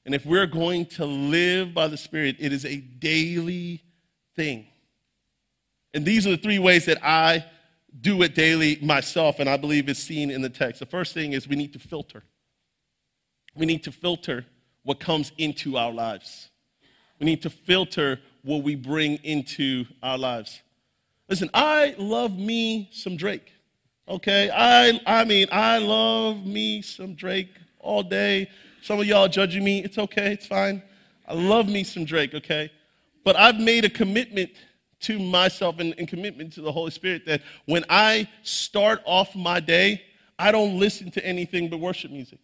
And 0.05 0.15
if 0.15 0.25
we're 0.25 0.47
going 0.47 0.87
to 0.87 1.05
live 1.05 1.73
by 1.73 1.87
the 1.87 1.95
Spirit, 1.95 2.37
it 2.39 2.51
is 2.51 2.65
a 2.65 2.77
daily 2.77 3.83
thing. 4.35 4.65
And 5.93 6.03
these 6.03 6.25
are 6.25 6.31
the 6.31 6.37
three 6.37 6.59
ways 6.59 6.85
that 6.85 6.97
I 7.05 7.45
do 8.01 8.23
it 8.23 8.33
daily 8.33 8.79
myself, 8.81 9.39
and 9.39 9.47
I 9.47 9.57
believe 9.57 9.87
is 9.87 9.99
seen 9.99 10.31
in 10.31 10.41
the 10.41 10.49
text. 10.49 10.79
The 10.79 10.87
first 10.87 11.13
thing 11.13 11.33
is 11.33 11.47
we 11.47 11.55
need 11.55 11.73
to 11.73 11.79
filter. 11.79 12.23
We 13.55 13.67
need 13.67 13.83
to 13.83 13.91
filter 13.91 14.45
what 14.83 14.99
comes 14.99 15.31
into 15.37 15.77
our 15.77 15.91
lives. 15.91 16.49
We 17.19 17.25
need 17.25 17.41
to 17.43 17.49
filter 17.49 18.19
what 18.43 18.63
we 18.63 18.75
bring 18.75 19.15
into 19.23 19.85
our 20.01 20.17
lives. 20.17 20.61
Listen, 21.29 21.49
I 21.53 21.95
love 21.97 22.37
me 22.37 22.89
some 22.91 23.15
Drake. 23.15 23.51
Okay, 24.07 24.51
I 24.53 24.99
I 25.05 25.23
mean 25.23 25.47
I 25.51 25.77
love 25.77 26.45
me 26.45 26.81
some 26.81 27.15
Drake 27.15 27.49
all 27.79 28.03
day. 28.03 28.49
Some 28.81 28.99
of 28.99 29.05
y'all 29.05 29.29
judging 29.29 29.63
me. 29.63 29.81
It's 29.81 29.97
okay. 29.97 30.33
It's 30.33 30.45
fine. 30.45 30.83
I 31.25 31.33
love 31.33 31.69
me 31.69 31.85
some 31.85 32.03
Drake. 32.03 32.33
Okay, 32.33 32.69
but 33.23 33.37
I've 33.37 33.59
made 33.59 33.85
a 33.85 33.89
commitment 33.89 34.51
to 35.01 35.19
myself 35.19 35.79
and, 35.79 35.95
and 35.97 36.07
commitment 36.07 36.51
to 36.53 36.61
the 36.61 36.71
Holy 36.71 36.91
Spirit 36.91 37.25
that 37.25 37.41
when 37.65 37.85
I 37.89 38.27
start 38.43 39.01
off 39.05 39.35
my 39.35 39.59
day, 39.61 40.01
I 40.37 40.51
don't 40.51 40.77
listen 40.77 41.11
to 41.11 41.25
anything 41.25 41.69
but 41.69 41.79
worship 41.79 42.11
music 42.11 42.39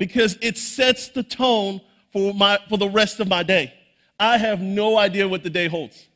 because 0.00 0.38
it 0.40 0.56
sets 0.56 1.08
the 1.08 1.22
tone 1.22 1.78
for 2.10 2.32
my 2.32 2.58
for 2.68 2.78
the 2.78 2.88
rest 2.88 3.20
of 3.20 3.28
my 3.28 3.44
day. 3.44 3.72
I 4.18 4.38
have 4.38 4.60
no 4.60 4.98
idea 4.98 5.28
what 5.28 5.44
the 5.44 5.50
day 5.50 5.68
holds. 5.68 6.08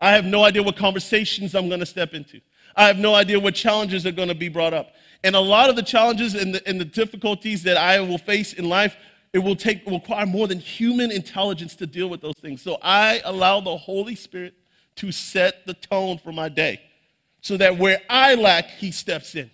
I 0.00 0.12
have 0.12 0.24
no 0.24 0.44
idea 0.44 0.62
what 0.62 0.76
conversations 0.76 1.54
I'm 1.54 1.68
going 1.68 1.80
to 1.80 1.86
step 1.86 2.14
into. 2.14 2.40
I 2.76 2.86
have 2.86 2.98
no 2.98 3.14
idea 3.14 3.40
what 3.40 3.54
challenges 3.54 4.06
are 4.06 4.12
going 4.12 4.28
to 4.28 4.34
be 4.34 4.48
brought 4.48 4.74
up. 4.74 4.92
And 5.24 5.34
a 5.34 5.40
lot 5.40 5.68
of 5.70 5.76
the 5.76 5.82
challenges 5.82 6.34
and 6.34 6.54
the, 6.54 6.68
and 6.68 6.80
the 6.80 6.84
difficulties 6.84 7.64
that 7.64 7.76
I 7.76 7.98
will 8.00 8.18
face 8.18 8.52
in 8.52 8.68
life, 8.68 8.96
it 9.32 9.40
will 9.40 9.56
take 9.56 9.84
require 9.86 10.26
more 10.26 10.46
than 10.46 10.60
human 10.60 11.10
intelligence 11.10 11.74
to 11.76 11.86
deal 11.86 12.08
with 12.08 12.20
those 12.20 12.38
things. 12.40 12.62
So 12.62 12.78
I 12.80 13.22
allow 13.24 13.60
the 13.60 13.76
Holy 13.76 14.14
Spirit 14.14 14.54
to 14.96 15.10
set 15.10 15.66
the 15.66 15.74
tone 15.74 16.18
for 16.18 16.30
my 16.30 16.48
day 16.48 16.80
so 17.40 17.56
that 17.56 17.76
where 17.76 18.00
I 18.08 18.34
lack, 18.34 18.66
He 18.66 18.92
steps 18.92 19.34
in. 19.34 19.50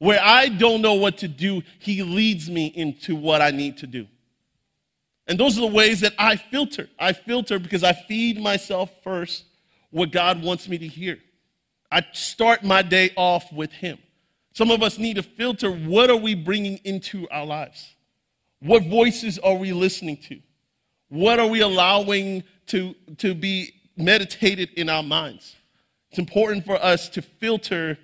Where 0.00 0.18
I 0.20 0.48
don't 0.48 0.80
know 0.80 0.94
what 0.94 1.18
to 1.18 1.28
do, 1.28 1.62
He 1.78 2.02
leads 2.02 2.50
me 2.50 2.66
into 2.66 3.14
what 3.14 3.42
I 3.42 3.50
need 3.50 3.76
to 3.78 3.86
do. 3.86 4.06
And 5.26 5.38
those 5.38 5.58
are 5.58 5.60
the 5.60 5.66
ways 5.66 6.00
that 6.00 6.14
I 6.18 6.36
filter. 6.36 6.88
I 6.98 7.12
filter 7.12 7.58
because 7.58 7.84
I 7.84 7.92
feed 7.92 8.40
myself 8.40 8.90
first 9.04 9.44
what 9.90 10.10
God 10.10 10.42
wants 10.42 10.68
me 10.68 10.78
to 10.78 10.86
hear. 10.86 11.18
I 11.92 12.04
start 12.12 12.64
my 12.64 12.80
day 12.80 13.10
off 13.14 13.52
with 13.52 13.72
Him. 13.72 13.98
Some 14.54 14.70
of 14.70 14.82
us 14.82 14.98
need 14.98 15.16
to 15.16 15.22
filter 15.22 15.70
what 15.70 16.08
are 16.08 16.16
we 16.16 16.34
bringing 16.34 16.78
into 16.78 17.28
our 17.30 17.44
lives? 17.44 17.94
What 18.60 18.84
voices 18.84 19.38
are 19.38 19.54
we 19.54 19.72
listening 19.72 20.16
to? 20.28 20.40
What 21.10 21.38
are 21.38 21.46
we 21.46 21.60
allowing 21.60 22.44
to, 22.68 22.94
to 23.18 23.34
be 23.34 23.74
meditated 23.98 24.70
in 24.76 24.88
our 24.88 25.02
minds? 25.02 25.56
It's 26.08 26.18
important 26.18 26.64
for 26.64 26.82
us 26.82 27.10
to 27.10 27.22
filter 27.22 27.98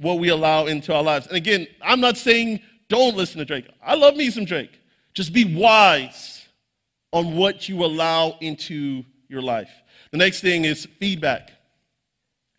what 0.00 0.18
we 0.18 0.28
allow 0.28 0.66
into 0.66 0.94
our 0.94 1.02
lives. 1.02 1.26
And 1.26 1.36
again, 1.36 1.66
I'm 1.82 2.00
not 2.00 2.16
saying 2.16 2.60
don't 2.88 3.16
listen 3.16 3.38
to 3.38 3.44
Drake. 3.44 3.68
I 3.84 3.94
love 3.94 4.16
me 4.16 4.30
some 4.30 4.44
Drake. 4.44 4.80
Just 5.14 5.32
be 5.32 5.56
wise 5.56 6.46
on 7.12 7.36
what 7.36 7.68
you 7.68 7.84
allow 7.84 8.36
into 8.40 9.04
your 9.28 9.42
life. 9.42 9.70
The 10.10 10.18
next 10.18 10.40
thing 10.40 10.64
is 10.64 10.86
feedback. 10.98 11.50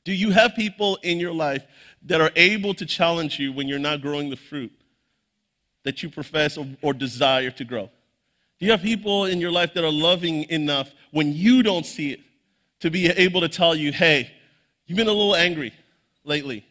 Do 0.03 0.13
you 0.13 0.31
have 0.31 0.55
people 0.55 0.97
in 1.03 1.19
your 1.19 1.33
life 1.33 1.65
that 2.03 2.21
are 2.21 2.31
able 2.35 2.73
to 2.75 2.85
challenge 2.85 3.39
you 3.39 3.51
when 3.53 3.67
you're 3.67 3.79
not 3.79 4.01
growing 4.01 4.29
the 4.29 4.35
fruit 4.35 4.71
that 5.83 6.01
you 6.01 6.09
profess 6.09 6.57
or, 6.57 6.67
or, 6.81 6.93
desire 6.93 7.51
to 7.51 7.65
grow? 7.65 7.89
Do 8.59 8.65
you 8.65 8.71
have 8.71 8.81
people 8.81 9.25
in 9.25 9.39
your 9.39 9.51
life 9.51 9.73
that 9.73 9.83
are 9.83 9.91
loving 9.91 10.49
enough 10.49 10.91
when 11.11 11.33
you 11.33 11.63
don't 11.63 11.85
see 11.85 12.11
it 12.11 12.19
to 12.79 12.89
be 12.89 13.07
able 13.07 13.41
to 13.41 13.49
tell 13.49 13.75
you, 13.75 13.91
hey, 13.91 14.31
you've 14.85 14.97
been 14.97 15.07
a 15.07 15.11
little 15.11 15.35
angry 15.35 15.73
lately? 16.23 16.65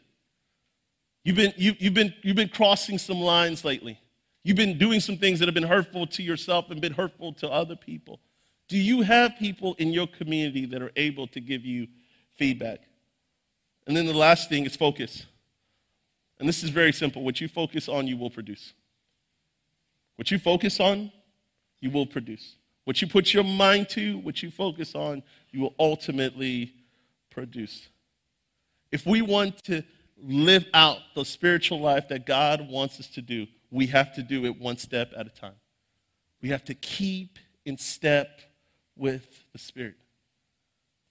You've 1.24 1.36
been, 1.36 1.52
you, 1.56 1.74
you've, 1.78 1.94
been, 1.94 2.14
you've 2.22 2.36
been 2.36 2.48
crossing 2.48 2.98
some 2.98 3.20
lines 3.20 3.64
lately. 3.64 4.00
You've 4.42 4.56
been 4.56 4.78
doing 4.78 5.00
some 5.00 5.18
things 5.18 5.38
that 5.38 5.46
have 5.46 5.54
been 5.54 5.64
hurtful 5.64 6.06
to 6.06 6.22
yourself 6.22 6.70
and 6.70 6.80
been 6.80 6.94
hurtful 6.94 7.34
to 7.34 7.48
other 7.48 7.76
people. 7.76 8.20
Do 8.68 8.78
you 8.78 9.02
have 9.02 9.36
people 9.38 9.74
in 9.74 9.92
your 9.92 10.06
community 10.06 10.64
that 10.66 10.80
are 10.80 10.92
able 10.96 11.26
to 11.28 11.40
give 11.40 11.64
you 11.64 11.88
feedback? 12.36 12.80
And 13.86 13.96
then 13.96 14.06
the 14.06 14.14
last 14.14 14.48
thing 14.48 14.64
is 14.64 14.76
focus. 14.76 15.26
And 16.38 16.48
this 16.48 16.62
is 16.62 16.70
very 16.70 16.92
simple. 16.92 17.22
What 17.22 17.40
you 17.40 17.48
focus 17.48 17.88
on, 17.88 18.06
you 18.06 18.16
will 18.16 18.30
produce. 18.30 18.72
What 20.16 20.30
you 20.30 20.38
focus 20.38 20.80
on, 20.80 21.12
you 21.80 21.90
will 21.90 22.06
produce. 22.06 22.56
What 22.84 23.02
you 23.02 23.08
put 23.08 23.34
your 23.34 23.44
mind 23.44 23.88
to, 23.90 24.18
what 24.18 24.42
you 24.42 24.50
focus 24.50 24.94
on, 24.94 25.22
you 25.50 25.60
will 25.60 25.74
ultimately 25.78 26.72
produce. 27.30 27.88
If 28.90 29.04
we 29.04 29.22
want 29.22 29.62
to 29.64 29.84
live 30.22 30.66
out 30.74 30.98
the 31.14 31.24
spiritual 31.24 31.80
life 31.80 32.08
that 32.08 32.26
God 32.26 32.68
wants 32.68 33.00
us 33.00 33.06
to 33.08 33.22
do, 33.22 33.46
we 33.70 33.86
have 33.86 34.14
to 34.14 34.22
do 34.22 34.44
it 34.44 34.60
one 34.60 34.76
step 34.76 35.12
at 35.16 35.26
a 35.26 35.30
time. 35.30 35.54
We 36.42 36.48
have 36.50 36.64
to 36.66 36.74
keep 36.74 37.38
in 37.64 37.78
step 37.78 38.40
with 38.96 39.44
the 39.52 39.58
Spirit. 39.58 39.96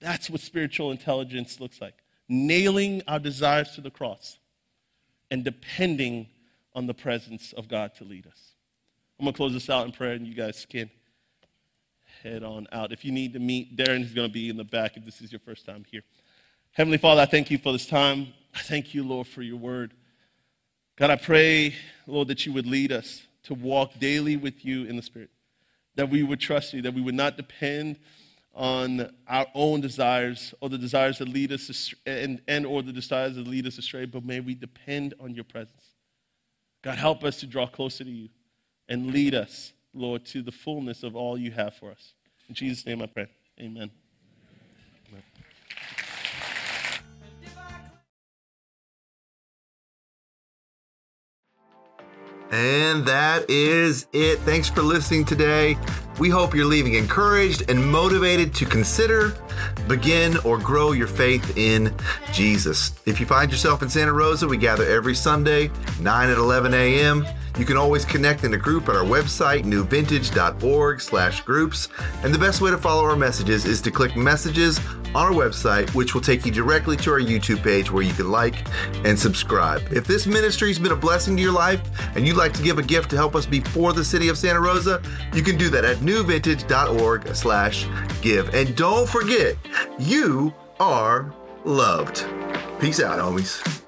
That's 0.00 0.30
what 0.30 0.40
spiritual 0.40 0.90
intelligence 0.90 1.60
looks 1.60 1.80
like 1.80 1.94
nailing 2.32 3.02
our 3.08 3.18
desires 3.18 3.72
to 3.72 3.80
the 3.80 3.90
cross 3.90 4.38
and 5.32 5.42
depending 5.44 6.28
on 6.74 6.86
the 6.86 6.94
presence 6.94 7.52
of 7.54 7.68
God 7.68 7.92
to 7.96 8.04
lead 8.04 8.26
us. 8.26 8.54
I'm 9.18 9.24
going 9.24 9.34
to 9.34 9.36
close 9.36 9.52
this 9.52 9.68
out 9.68 9.84
in 9.84 9.92
prayer, 9.92 10.12
and 10.12 10.24
you 10.26 10.34
guys 10.34 10.64
can 10.64 10.88
head 12.22 12.44
on 12.44 12.68
out. 12.70 12.92
If 12.92 13.04
you 13.04 13.10
need 13.10 13.32
to 13.32 13.40
meet, 13.40 13.76
Darren 13.76 14.02
is 14.02 14.12
going 14.12 14.28
to 14.28 14.32
be 14.32 14.48
in 14.48 14.56
the 14.56 14.64
back 14.64 14.96
if 14.96 15.04
this 15.04 15.20
is 15.20 15.32
your 15.32 15.40
first 15.40 15.66
time 15.66 15.84
here. 15.90 16.02
Heavenly 16.72 16.98
Father, 16.98 17.22
I 17.22 17.26
thank 17.26 17.50
you 17.50 17.58
for 17.58 17.72
this 17.72 17.86
time. 17.86 18.28
I 18.54 18.60
thank 18.60 18.94
you, 18.94 19.02
Lord, 19.02 19.26
for 19.26 19.42
your 19.42 19.58
word. 19.58 19.94
God, 20.96 21.10
I 21.10 21.16
pray, 21.16 21.74
Lord, 22.06 22.28
that 22.28 22.44
you 22.44 22.52
would 22.52 22.66
lead 22.66 22.92
us 22.92 23.26
to 23.44 23.54
walk 23.54 23.98
daily 23.98 24.36
with 24.36 24.64
you 24.64 24.84
in 24.84 24.96
the 24.96 25.02
Spirit, 25.02 25.30
that 25.94 26.10
we 26.10 26.22
would 26.22 26.40
trust 26.40 26.74
you, 26.74 26.82
that 26.82 26.94
we 26.94 27.00
would 27.00 27.14
not 27.14 27.36
depend 27.36 27.98
on 28.54 29.10
our 29.28 29.46
own 29.54 29.80
desires 29.80 30.52
or 30.60 30.68
the 30.68 30.78
desires 30.78 31.18
that 31.18 31.28
lead 31.28 31.52
us 31.52 31.68
astray, 31.68 32.24
and, 32.24 32.42
and 32.48 32.66
or 32.66 32.82
the 32.82 32.92
desires 32.92 33.36
that 33.36 33.46
lead 33.46 33.66
us 33.66 33.78
astray, 33.78 34.04
but 34.04 34.24
may 34.24 34.40
we 34.40 34.54
depend 34.54 35.14
on 35.20 35.34
your 35.34 35.44
presence. 35.44 35.94
God, 36.82 36.98
help 36.98 37.24
us 37.24 37.38
to 37.40 37.46
draw 37.46 37.66
closer 37.66 38.04
to 38.04 38.10
you 38.10 38.28
and 38.88 39.12
lead 39.12 39.34
us, 39.34 39.72
Lord, 39.94 40.24
to 40.26 40.42
the 40.42 40.52
fullness 40.52 41.02
of 41.02 41.14
all 41.14 41.38
you 41.38 41.50
have 41.52 41.76
for 41.76 41.90
us. 41.90 42.14
In 42.48 42.54
Jesus' 42.54 42.84
name 42.84 43.02
I 43.02 43.06
pray. 43.06 43.28
Amen. 43.60 43.90
And 52.50 53.04
that 53.06 53.48
is 53.48 54.06
it. 54.12 54.38
Thanks 54.40 54.68
for 54.68 54.82
listening 54.82 55.24
today. 55.24 55.78
We 56.18 56.28
hope 56.28 56.54
you're 56.54 56.66
leaving 56.66 56.94
encouraged 56.94 57.70
and 57.70 57.84
motivated 57.90 58.52
to 58.56 58.66
consider, 58.66 59.34
begin, 59.88 60.36
or 60.38 60.58
grow 60.58 60.92
your 60.92 61.06
faith 61.06 61.56
in 61.56 61.94
Jesus. 62.32 62.92
If 63.06 63.20
you 63.20 63.26
find 63.26 63.50
yourself 63.50 63.82
in 63.82 63.88
Santa 63.88 64.12
Rosa, 64.12 64.46
we 64.46 64.56
gather 64.56 64.84
every 64.84 65.14
Sunday, 65.14 65.70
9 66.00 66.28
at 66.28 66.36
11 66.36 66.74
a.m. 66.74 67.24
You 67.60 67.66
can 67.66 67.76
always 67.76 68.06
connect 68.06 68.44
in 68.44 68.54
a 68.54 68.56
group 68.56 68.88
at 68.88 68.96
our 68.96 69.04
website, 69.04 69.64
newvintage.org 69.64 70.98
slash 70.98 71.42
groups. 71.42 71.88
And 72.24 72.32
the 72.32 72.38
best 72.38 72.62
way 72.62 72.70
to 72.70 72.78
follow 72.78 73.04
our 73.04 73.16
messages 73.16 73.66
is 73.66 73.82
to 73.82 73.90
click 73.90 74.16
messages 74.16 74.80
on 75.14 75.26
our 75.26 75.32
website, 75.32 75.94
which 75.94 76.14
will 76.14 76.22
take 76.22 76.46
you 76.46 76.52
directly 76.52 76.96
to 76.96 77.10
our 77.10 77.20
YouTube 77.20 77.62
page 77.62 77.92
where 77.92 78.02
you 78.02 78.14
can 78.14 78.30
like 78.30 78.66
and 79.04 79.18
subscribe. 79.18 79.82
If 79.92 80.06
this 80.06 80.26
ministry 80.26 80.68
has 80.68 80.78
been 80.78 80.92
a 80.92 80.96
blessing 80.96 81.36
to 81.36 81.42
your 81.42 81.52
life 81.52 81.82
and 82.16 82.26
you'd 82.26 82.38
like 82.38 82.54
to 82.54 82.62
give 82.62 82.78
a 82.78 82.82
gift 82.82 83.10
to 83.10 83.16
help 83.16 83.34
us 83.34 83.44
be 83.44 83.60
for 83.60 83.92
the 83.92 84.06
city 84.06 84.28
of 84.28 84.38
Santa 84.38 84.60
Rosa, 84.60 85.02
you 85.34 85.42
can 85.42 85.58
do 85.58 85.68
that 85.68 85.84
at 85.84 85.98
newvintage.org 85.98 87.34
slash 87.36 87.86
give. 88.22 88.54
And 88.54 88.74
don't 88.74 89.06
forget, 89.06 89.56
you 89.98 90.54
are 90.78 91.34
loved. 91.66 92.24
Peace 92.80 93.00
out, 93.00 93.18
homies. 93.18 93.79